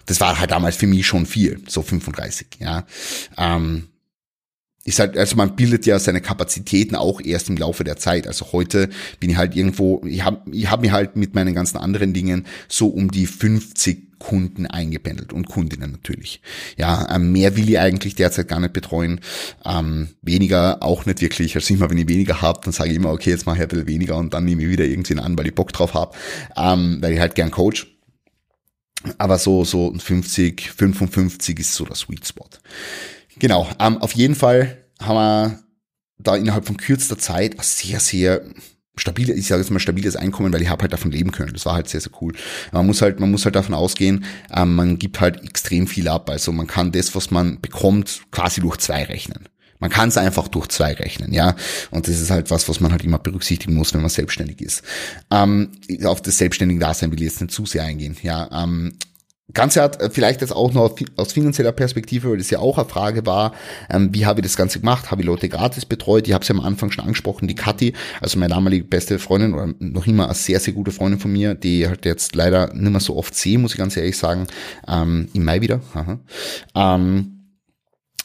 Das 0.07 0.21
war 0.21 0.39
halt 0.39 0.53
damals 0.53 0.77
für 0.77 0.87
mich 0.87 1.07
schon 1.07 1.27
viel, 1.27 1.61
so 1.67 1.83
35, 1.83 2.47
ja. 2.61 2.87
Ähm, 3.37 3.89
ist 4.85 4.99
halt, 4.99 5.19
also 5.19 5.37
man 5.37 5.57
bildet 5.57 5.85
ja 5.85 5.99
seine 5.99 6.21
Kapazitäten 6.21 6.95
auch 6.95 7.21
erst 7.21 7.49
im 7.49 7.57
Laufe 7.57 7.85
der 7.85 7.97
Zeit. 7.97 8.27
Also 8.27 8.53
heute 8.53 8.89
bin 9.19 9.31
ich 9.31 9.37
halt 9.37 9.55
irgendwo, 9.55 10.01
ich 10.07 10.25
habe 10.25 10.51
ich 10.53 10.71
hab 10.71 10.81
mir 10.81 10.93
halt 10.93 11.17
mit 11.17 11.35
meinen 11.35 11.55
ganzen 11.55 11.77
anderen 11.77 12.15
Dingen 12.15 12.47
so 12.69 12.89
um 12.89 13.11
die 13.11 13.27
50 13.27 14.10
Kunden 14.21 14.67
eingependelt 14.67 15.33
und 15.33 15.49
Kundinnen 15.49 15.91
natürlich. 15.91 16.41
Ja, 16.77 17.09
ähm, 17.13 17.33
mehr 17.33 17.57
will 17.57 17.69
ich 17.69 17.81
eigentlich 17.81 18.15
derzeit 18.15 18.47
gar 18.47 18.61
nicht 18.61 18.73
betreuen. 18.73 19.21
Ähm, 19.65 20.11
weniger 20.23 20.83
auch 20.83 21.07
nicht 21.07 21.21
wirklich. 21.21 21.57
Also 21.57 21.75
immer 21.75 21.91
wenn 21.91 21.99
ich 21.99 22.09
weniger 22.09 22.41
habe, 22.41 22.61
dann 22.63 22.73
sage 22.73 22.91
ich 22.91 22.97
immer, 22.97 23.11
okay, 23.11 23.31
jetzt 23.31 23.47
mache 23.47 23.57
ich 23.57 23.63
ein 23.63 23.69
bisschen 23.69 23.89
weniger 23.89 24.17
und 24.17 24.33
dann 24.33 24.45
nehme 24.45 24.63
ich 24.63 24.69
wieder 24.69 24.85
irgendwen 24.85 25.19
an, 25.19 25.37
weil 25.37 25.49
ich 25.49 25.55
Bock 25.55 25.73
drauf 25.73 25.95
habe, 25.95 26.17
ähm, 26.57 26.99
weil 27.01 27.15
ich 27.15 27.19
halt 27.19 27.35
gern 27.35 27.51
coach. 27.51 27.89
Aber 29.19 29.39
so, 29.39 29.65
so 29.65 29.93
50, 29.99 30.71
55 30.71 31.59
ist 31.59 31.75
so 31.75 31.87
der 31.87 31.97
Sweet 31.97 32.27
Spot. 32.27 32.49
Genau, 33.39 33.67
ähm, 33.79 33.99
auf 33.99 34.13
jeden 34.13 34.35
Fall 34.35 34.85
haben 35.01 35.17
wir 35.17 35.63
da 36.19 36.37
innerhalb 36.37 36.67
von 36.67 36.77
kürzester 36.77 37.19
Zeit 37.19 37.57
sehr, 37.65 37.99
sehr 37.99 38.43
stabil, 39.01 39.31
ich 39.31 39.47
sage 39.47 39.63
jetzt 39.63 39.71
mal 39.71 39.81
stabiles 39.81 40.17
Einkommen, 40.17 40.53
weil 40.53 40.63
ich 40.63 40.69
habe 40.69 40.83
halt 40.83 40.93
davon 40.93 41.11
leben 41.11 41.33
können. 41.33 41.53
Das 41.53 41.67
war 41.67 41.75
halt 41.75 41.89
sehr, 41.89 42.01
sehr 42.01 42.13
cool. 42.21 42.35
Man 42.73 42.87
muss 42.87 43.03
halt, 43.03 43.19
man 43.21 43.31
muss 43.31 43.45
halt 43.45 43.57
davon 43.57 43.75
ausgehen, 43.75 44.25
ähm, 44.55 44.75
man 44.75 44.99
gibt 44.99 45.21
halt 45.21 45.43
extrem 45.43 45.87
viel 45.87 46.09
ab. 46.09 46.29
Also 46.31 46.53
man 46.53 46.67
kann 46.67 46.93
das, 46.93 47.15
was 47.15 47.31
man 47.31 47.61
bekommt, 47.61 48.23
quasi 48.31 48.61
durch 48.61 48.77
zwei 48.79 49.05
rechnen. 49.05 49.49
Man 49.81 49.91
kann 49.91 50.11
es 50.11 50.19
einfach 50.19 50.47
durch 50.49 50.69
zwei 50.69 50.93
rechnen, 50.93 51.33
ja. 51.33 51.57
Und 51.91 52.07
das 52.07 52.21
ist 52.21 52.31
halt 52.31 52.51
was, 52.51 52.69
was 52.69 52.81
man 52.81 52.93
halt 52.93 53.03
immer 53.03 53.19
berücksichtigen 53.19 53.75
muss, 53.75 53.95
wenn 53.95 54.03
man 54.03 54.11
selbstständig 54.11 54.61
ist. 54.61 54.83
Ähm, 55.31 55.71
auf 56.05 56.21
das 56.21 56.37
selbstständige 56.37 56.81
Dasein 56.81 57.11
will 57.11 57.19
ich 57.21 57.31
jetzt 57.31 57.41
nicht 57.41 57.53
zu 57.53 57.65
sehr 57.65 57.85
eingehen, 57.85 58.17
ja. 58.23 58.49
Ähm, 58.53 58.93
Ganze 59.53 59.83
hat 59.83 60.01
äh, 60.01 60.11
vielleicht 60.11 60.41
jetzt 60.41 60.53
auch 60.53 60.73
noch 60.73 60.97
aus 61.17 61.33
finanzieller 61.33 61.73
Perspektive, 61.73 62.31
weil 62.31 62.39
das 62.39 62.51
ja 62.51 62.59
auch 62.59 62.79
eine 62.79 62.89
Frage 62.89 63.27
war, 63.27 63.53
ähm, 63.89 64.13
wie 64.13 64.27
habe 64.27 64.41
ich 64.41 64.47
das 64.47 64.57
Ganze 64.57 64.81
gemacht? 64.81 65.11
Habe 65.11 65.23
ich 65.23 65.27
Leute 65.27 65.49
gratis 65.49 65.87
betreut? 65.87 66.27
Ich 66.27 66.35
habe 66.35 66.43
es 66.43 66.49
ja 66.49 66.55
am 66.55 66.61
Anfang 66.61 66.91
schon 66.91 67.05
angesprochen, 67.05 67.49
die 67.49 67.55
Kathi, 67.55 67.95
also 68.21 68.39
meine 68.39 68.55
damalige 68.55 68.85
beste 68.85 69.19
Freundin 69.19 69.55
oder 69.55 69.75
noch 69.79 70.07
immer 70.07 70.27
eine 70.27 70.35
sehr, 70.35 70.61
sehr 70.61 70.75
gute 70.75 70.93
Freundin 70.93 71.21
von 71.21 71.33
mir, 71.33 71.55
die 71.55 71.87
halt 71.87 72.05
jetzt 72.05 72.35
leider 72.35 72.73
nicht 72.75 72.91
mehr 72.91 73.01
so 73.01 73.17
oft 73.17 73.35
sehe, 73.35 73.59
muss 73.59 73.73
ich 73.73 73.79
ganz 73.79 73.97
ehrlich 73.97 74.17
sagen, 74.17 74.47
ähm, 74.87 75.29
im 75.33 75.45
Mai 75.45 75.61
wieder. 75.61 75.81
Ähm, 76.75 77.37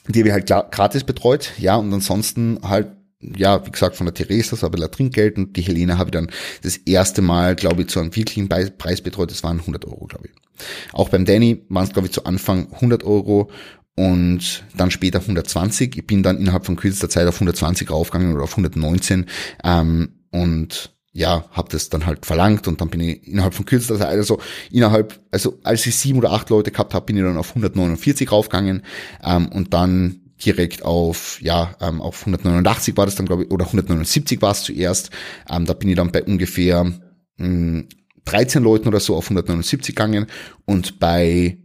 die 0.07 0.19
habe 0.19 0.29
ich 0.29 0.33
halt 0.33 0.71
gratis 0.71 1.03
betreut, 1.03 1.51
ja, 1.57 1.75
und 1.77 1.91
ansonsten 1.91 2.59
halt 2.63 2.87
ja, 3.35 3.65
wie 3.65 3.71
gesagt, 3.71 3.95
von 3.95 4.05
der 4.05 4.13
Theresa, 4.13 4.55
so 4.55 4.67
habe 4.67 4.77
ich 4.77 4.85
Trinkgeld 4.91 5.37
und 5.37 5.57
die 5.57 5.61
Helene 5.61 5.97
habe 5.97 6.09
ich 6.09 6.11
dann 6.11 6.29
das 6.61 6.77
erste 6.77 7.23
Mal, 7.23 7.55
glaube 7.55 7.81
ich, 7.81 7.87
zu 7.87 7.99
einem 7.99 8.15
wirklichen 8.15 8.49
Preis 8.49 9.01
betreut, 9.01 9.31
das 9.31 9.43
waren 9.43 9.59
100 9.59 9.85
Euro, 9.85 10.05
glaube 10.05 10.27
ich. 10.27 10.44
Auch 10.93 11.09
beim 11.09 11.25
Danny 11.25 11.63
waren 11.69 11.85
es, 11.85 11.93
glaube 11.93 12.07
ich, 12.07 12.13
zu 12.13 12.25
Anfang 12.25 12.71
100 12.73 13.03
Euro 13.03 13.49
und 13.95 14.63
dann 14.75 14.91
später 14.91 15.19
120. 15.19 15.97
Ich 15.97 16.07
bin 16.07 16.23
dann 16.23 16.37
innerhalb 16.37 16.65
von 16.65 16.75
kürzester 16.75 17.09
Zeit 17.09 17.27
auf 17.27 17.35
120 17.35 17.89
raufgegangen 17.89 18.33
oder 18.33 18.43
auf 18.43 18.51
119 18.51 19.25
ähm, 19.63 20.09
und 20.31 20.95
ja, 21.13 21.45
habe 21.51 21.69
das 21.69 21.87
dann 21.87 22.05
halt 22.05 22.25
verlangt 22.25 22.67
und 22.67 22.81
dann 22.81 22.89
bin 22.89 22.99
ich 22.99 23.25
innerhalb 23.25 23.53
von 23.53 23.65
kürzester 23.65 23.97
Zeit, 23.97 24.09
also 24.09 24.41
innerhalb, 24.69 25.17
also 25.31 25.57
als 25.63 25.85
ich 25.85 25.95
sieben 25.95 26.19
oder 26.19 26.33
acht 26.33 26.49
Leute 26.49 26.71
gehabt 26.71 26.93
habe, 26.93 27.05
bin 27.05 27.15
ich 27.15 27.23
dann 27.23 27.37
auf 27.37 27.49
149 27.49 28.29
raufgegangen 28.29 28.83
ähm, 29.23 29.47
und 29.47 29.73
dann 29.73 30.19
direkt 30.43 30.83
auf, 30.83 31.39
ja, 31.41 31.75
ähm, 31.79 32.01
auf 32.01 32.19
189 32.19 32.97
war 32.97 33.05
das 33.05 33.15
dann, 33.15 33.25
glaube 33.25 33.43
ich, 33.43 33.51
oder 33.51 33.65
179 33.65 34.41
war 34.41 34.51
es 34.51 34.63
zuerst. 34.63 35.09
Ähm, 35.49 35.65
da 35.65 35.73
bin 35.73 35.87
ich 35.87 35.95
dann 35.95 36.11
bei 36.11 36.21
ungefähr 36.21 36.83
mh, 36.83 36.97
hm, 37.37 37.87
13 38.25 38.63
Leuten 38.63 38.87
oder 38.87 38.99
so 38.99 39.15
auf 39.15 39.25
179 39.25 39.95
gegangen 39.95 40.27
und 40.65 40.99
bei 40.99 41.57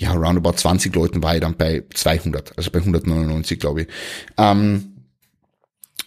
ja, 0.00 0.14
roundabout 0.14 0.54
20 0.54 0.94
Leuten 0.94 1.22
war 1.22 1.34
ich 1.34 1.42
dann 1.42 1.56
bei 1.56 1.84
200, 1.92 2.56
also 2.56 2.70
bei 2.70 2.78
199, 2.78 3.60
glaube 3.60 3.82
ich. 3.82 3.88
Ähm, 4.38 4.94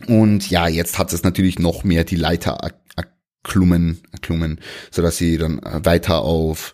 und 0.07 0.49
ja, 0.49 0.67
jetzt 0.67 0.97
hat 0.97 1.13
es 1.13 1.21
natürlich 1.23 1.59
noch 1.59 1.83
mehr 1.83 2.03
die 2.03 2.15
Leiter 2.15 2.57
erklummen, 2.95 4.01
erklummen, 4.11 4.59
so 4.89 5.03
dass 5.03 5.17
sie 5.17 5.37
dann 5.37 5.61
weiter 5.63 6.21
auf 6.21 6.73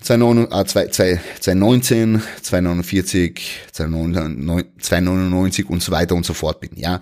2019, 0.00 2.22
249, 2.40 3.60
299 3.72 5.68
und 5.68 5.82
so 5.82 5.92
weiter 5.92 6.14
und 6.14 6.24
so 6.24 6.32
fort 6.32 6.60
bin, 6.60 6.70
ja. 6.76 7.00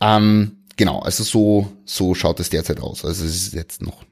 Ähm, 0.00 0.64
genau, 0.76 1.00
also 1.00 1.22
so, 1.22 1.70
so 1.84 2.14
schaut 2.14 2.40
es 2.40 2.50
derzeit 2.50 2.80
aus. 2.80 3.04
Also 3.04 3.24
es 3.24 3.36
ist 3.36 3.54
jetzt 3.54 3.82
noch 3.82 4.02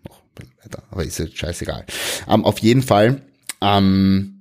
weiter, 0.69 0.83
aber 0.91 1.05
ist 1.05 1.19
jetzt 1.19 1.39
scheißegal. 1.39 1.85
Ähm, 2.29 2.45
auf 2.45 2.59
jeden 2.59 2.83
Fall, 2.83 3.23
ähm, 3.61 4.35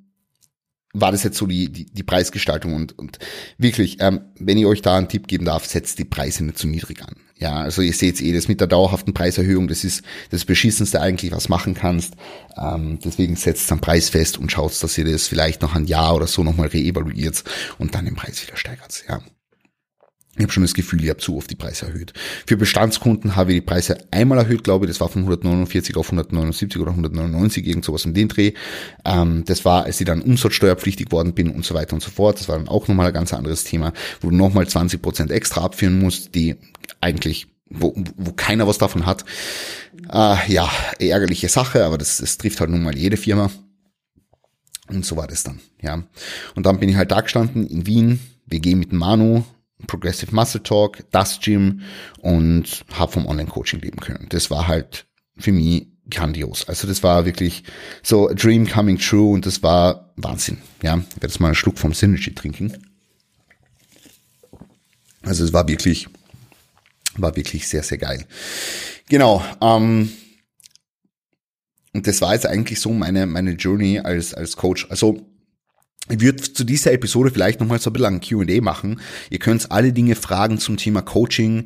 war 0.93 1.11
das 1.11 1.23
jetzt 1.23 1.37
so 1.37 1.45
die, 1.45 1.71
die, 1.71 1.85
die 1.85 2.03
Preisgestaltung 2.03 2.73
und, 2.73 2.97
und 2.97 3.19
wirklich, 3.57 3.97
ähm, 3.99 4.21
wenn 4.39 4.57
ich 4.57 4.65
euch 4.65 4.81
da 4.81 4.97
einen 4.97 5.09
Tipp 5.09 5.27
geben 5.27 5.45
darf, 5.45 5.65
setzt 5.65 5.99
die 5.99 6.05
Preise 6.05 6.43
nicht 6.43 6.57
zu 6.57 6.67
niedrig 6.67 7.03
an. 7.03 7.15
Ja, 7.39 7.57
also 7.57 7.83
ihr 7.83 7.93
seht 7.93 8.19
eh, 8.19 8.33
das 8.33 8.47
mit 8.47 8.61
der 8.61 8.67
dauerhaften 8.67 9.13
Preiserhöhung, 9.13 9.67
das 9.67 9.83
ist 9.83 10.03
das 10.31 10.43
Beschissenste 10.43 10.99
eigentlich, 10.99 11.31
was 11.31 11.49
machen 11.49 11.75
kannst. 11.75 12.15
Ähm, 12.57 12.97
deswegen 13.03 13.35
setzt 13.35 13.71
am 13.71 13.79
Preis 13.79 14.09
fest 14.09 14.39
und 14.39 14.51
schaut, 14.51 14.81
dass 14.81 14.97
ihr 14.97 15.05
das 15.05 15.27
vielleicht 15.27 15.61
noch 15.61 15.75
ein 15.75 15.85
Jahr 15.85 16.15
oder 16.15 16.25
so 16.25 16.43
nochmal 16.43 16.67
reevaluiert 16.67 17.43
und 17.77 17.93
dann 17.93 18.05
den 18.05 18.15
Preis 18.15 18.41
wieder 18.41 18.57
steigert. 18.57 19.03
Ja. 19.07 19.21
Ich 20.37 20.43
habe 20.43 20.53
schon 20.53 20.63
das 20.63 20.75
Gefühl, 20.75 21.03
ich 21.03 21.09
habe 21.09 21.19
zu 21.19 21.35
oft 21.35 21.49
die 21.49 21.55
Preise 21.55 21.87
erhöht. 21.87 22.13
Für 22.45 22.57
Bestandskunden 22.57 23.35
habe 23.35 23.51
ich 23.51 23.57
die 23.57 23.65
Preise 23.65 23.97
einmal 24.11 24.37
erhöht, 24.37 24.63
glaube 24.63 24.85
ich. 24.85 24.91
Das 24.91 25.01
war 25.01 25.09
von 25.09 25.23
149 25.23 25.97
auf 25.97 26.07
179 26.07 26.79
oder 26.79 26.91
199, 26.91 27.65
irgend 27.65 27.83
sowas 27.83 28.05
in 28.05 28.13
den 28.13 28.27
Dreh. 28.27 28.53
Ähm, 29.03 29.43
das 29.45 29.65
war, 29.65 29.85
als 29.85 29.99
ich 29.99 30.05
dann 30.05 30.21
umsatzsteuerpflichtig 30.21 31.11
worden 31.11 31.33
bin 31.33 31.49
und 31.49 31.65
so 31.65 31.73
weiter 31.73 31.93
und 31.93 32.03
so 32.03 32.11
fort. 32.11 32.39
Das 32.39 32.47
war 32.49 32.57
dann 32.57 32.67
auch 32.67 32.87
nochmal 32.87 33.07
ein 33.07 33.13
ganz 33.13 33.33
anderes 33.33 33.63
Thema, 33.63 33.93
wo 34.21 34.29
du 34.29 34.35
nochmal 34.35 34.67
20 34.67 35.01
Prozent 35.01 35.31
extra 35.31 35.61
abführen 35.61 35.99
musst, 35.99 36.35
die 36.35 36.55
eigentlich 37.01 37.47
wo, 37.69 37.93
wo 38.15 38.31
keiner 38.31 38.67
was 38.67 38.77
davon 38.77 39.05
hat. 39.05 39.25
Äh, 40.11 40.51
ja, 40.51 40.69
ärgerliche 40.99 41.49
Sache, 41.49 41.83
aber 41.83 41.97
das, 41.97 42.17
das 42.17 42.37
trifft 42.37 42.59
halt 42.59 42.69
nun 42.69 42.83
mal 42.83 42.95
jede 42.95 43.17
Firma. 43.17 43.49
Und 44.87 45.05
so 45.05 45.17
war 45.17 45.27
das 45.27 45.43
dann, 45.43 45.59
ja. 45.81 46.03
Und 46.55 46.65
dann 46.65 46.79
bin 46.79 46.89
ich 46.89 46.95
halt 46.95 47.11
da 47.11 47.21
gestanden 47.21 47.67
in 47.67 47.85
Wien, 47.87 48.19
WG 48.45 48.75
mit 48.75 48.93
Manu, 48.93 49.43
Progressive 49.85 50.33
Muscle 50.33 50.63
Talk, 50.63 51.03
das 51.11 51.39
Gym 51.39 51.81
und 52.19 52.83
habe 52.93 53.11
vom 53.11 53.27
Online-Coaching 53.27 53.79
leben 53.79 53.99
können. 53.99 54.27
Das 54.29 54.49
war 54.49 54.67
halt 54.67 55.05
für 55.37 55.51
mich 55.51 55.87
grandios. 56.09 56.67
Also 56.67 56.87
das 56.87 57.03
war 57.03 57.25
wirklich 57.25 57.63
so 58.01 58.29
a 58.29 58.33
dream 58.33 58.67
coming 58.67 58.97
true 58.97 59.33
und 59.33 59.45
das 59.45 59.61
war 59.61 60.11
Wahnsinn. 60.15 60.57
Ja, 60.81 60.97
ich 60.97 61.15
werde 61.15 61.27
jetzt 61.27 61.39
mal 61.39 61.47
einen 61.47 61.55
Schluck 61.55 61.77
vom 61.77 61.93
Synergy 61.93 62.33
trinken. 62.33 62.73
Also 65.21 65.43
es 65.43 65.53
war 65.53 65.67
wirklich, 65.67 66.07
war 67.17 67.35
wirklich 67.35 67.67
sehr, 67.67 67.83
sehr 67.83 67.97
geil. 67.97 68.25
Genau, 69.09 69.43
ähm, 69.61 70.11
und 71.93 72.05
das 72.07 72.21
war 72.21 72.33
jetzt 72.33 72.45
eigentlich 72.45 72.79
so 72.79 72.91
meine, 72.91 73.25
meine 73.25 73.51
Journey 73.51 73.99
als, 73.99 74.33
als 74.33 74.55
Coach. 74.55 74.87
Also 74.89 75.25
ich 76.09 76.21
würde 76.21 76.41
zu 76.41 76.63
dieser 76.63 76.93
Episode 76.93 77.31
vielleicht 77.31 77.59
nochmal 77.59 77.79
so 77.79 77.89
ein 77.89 77.93
bisschen 77.93 78.15
ein 78.15 78.21
Q&A 78.21 78.61
machen. 78.61 79.01
Ihr 79.29 79.39
könnt 79.39 79.71
alle 79.71 79.93
Dinge 79.93 80.15
fragen 80.15 80.57
zum 80.57 80.77
Thema 80.77 81.01
Coaching, 81.01 81.65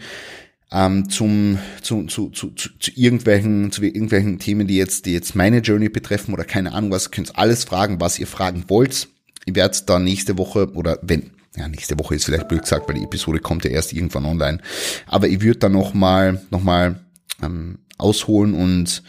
ähm, 0.71 1.10
zum, 1.10 1.60
zu, 1.82 2.06
zu, 2.06 2.30
zu, 2.30 2.51
zu, 2.51 2.69
zu 2.80 2.91
irgendwelchen, 2.95 3.71
zu 3.71 3.84
irgendwelchen 3.84 4.39
Themen, 4.39 4.67
die 4.67 4.77
jetzt, 4.77 5.06
die 5.06 5.13
jetzt 5.13 5.36
meine 5.36 5.60
Journey 5.60 5.89
betreffen 5.89 6.34
oder 6.34 6.45
keine 6.45 6.73
Ahnung 6.73 6.91
was, 6.91 7.12
könnt 7.12 7.38
alles 7.38 7.65
fragen, 7.65 7.99
was 7.99 8.19
ihr 8.19 8.27
fragen 8.27 8.65
wollt. 8.67 9.10
Ich 9.45 9.56
werde 9.56 9.77
da 9.86 9.99
nächste 9.99 10.38
Woche 10.38 10.71
oder 10.73 10.97
wenn, 11.01 11.32
ja, 11.56 11.67
nächste 11.67 11.99
Woche 11.99 12.15
ist 12.15 12.25
vielleicht 12.25 12.47
blöd 12.47 12.62
gesagt, 12.62 12.88
weil 12.88 12.95
die 12.95 13.04
Episode 13.04 13.39
kommt 13.39 13.65
ja 13.65 13.71
erst 13.71 13.93
irgendwann 13.93 14.25
online. 14.25 14.60
Aber 15.08 15.27
ich 15.27 15.41
würde 15.41 15.60
da 15.60 15.69
nochmal, 15.69 16.41
nochmal 16.51 17.01
ähm, 17.43 17.80
ausholen 17.97 18.54
und 18.54 19.04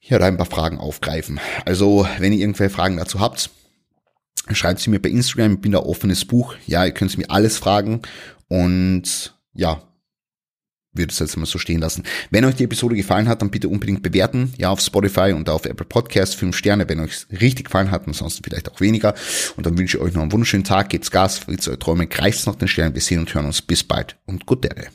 ja, 0.00 0.18
da 0.18 0.26
ein 0.26 0.36
paar 0.38 0.46
Fragen 0.46 0.78
aufgreifen. 0.78 1.38
Also, 1.66 2.06
wenn 2.18 2.32
ihr 2.32 2.40
irgendwelche 2.40 2.74
Fragen 2.74 2.96
dazu 2.96 3.20
habt, 3.20 3.50
schreibt 4.52 4.80
sie 4.80 4.90
mir 4.90 5.00
bei 5.00 5.08
Instagram, 5.10 5.54
ich 5.54 5.60
bin 5.60 5.72
da 5.72 5.78
offenes 5.78 6.24
Buch. 6.24 6.54
Ja, 6.66 6.84
ihr 6.84 6.92
könnt 6.92 7.16
mir 7.18 7.30
alles 7.30 7.58
fragen 7.58 8.02
und 8.48 9.34
ja, 9.54 9.82
würde 10.92 11.12
es 11.12 11.18
jetzt 11.18 11.36
mal 11.36 11.46
so 11.46 11.58
stehen 11.58 11.80
lassen. 11.80 12.02
Wenn 12.30 12.44
euch 12.44 12.56
die 12.56 12.64
Episode 12.64 12.96
gefallen 12.96 13.28
hat, 13.28 13.40
dann 13.40 13.50
bitte 13.50 13.68
unbedingt 13.68 14.02
bewerten. 14.02 14.52
Ja, 14.58 14.70
auf 14.70 14.80
Spotify 14.80 15.32
und 15.32 15.48
auf 15.48 15.64
Apple 15.64 15.86
Podcasts 15.86 16.34
fünf 16.34 16.56
Sterne, 16.56 16.88
wenn 16.88 17.00
euch 17.00 17.26
richtig 17.40 17.66
gefallen 17.66 17.90
hat, 17.90 18.06
ansonsten 18.06 18.42
vielleicht 18.44 18.70
auch 18.70 18.80
weniger. 18.80 19.14
Und 19.56 19.64
dann 19.64 19.78
wünsche 19.78 19.96
ich 19.96 20.02
euch 20.02 20.14
noch 20.14 20.22
einen 20.22 20.32
wunderschönen 20.32 20.64
Tag, 20.64 20.90
gebt's 20.90 21.10
Gas, 21.10 21.38
fritzt 21.38 21.68
eure 21.68 21.78
Träume, 21.78 22.06
greift 22.06 22.46
noch 22.46 22.56
den 22.56 22.68
Stern. 22.68 22.94
Wir 22.94 23.00
sehen 23.00 23.20
und 23.20 23.32
hören 23.32 23.46
uns. 23.46 23.62
Bis 23.62 23.84
bald 23.84 24.16
und 24.26 24.46
gut 24.46 24.64
Ehre. 24.64 24.88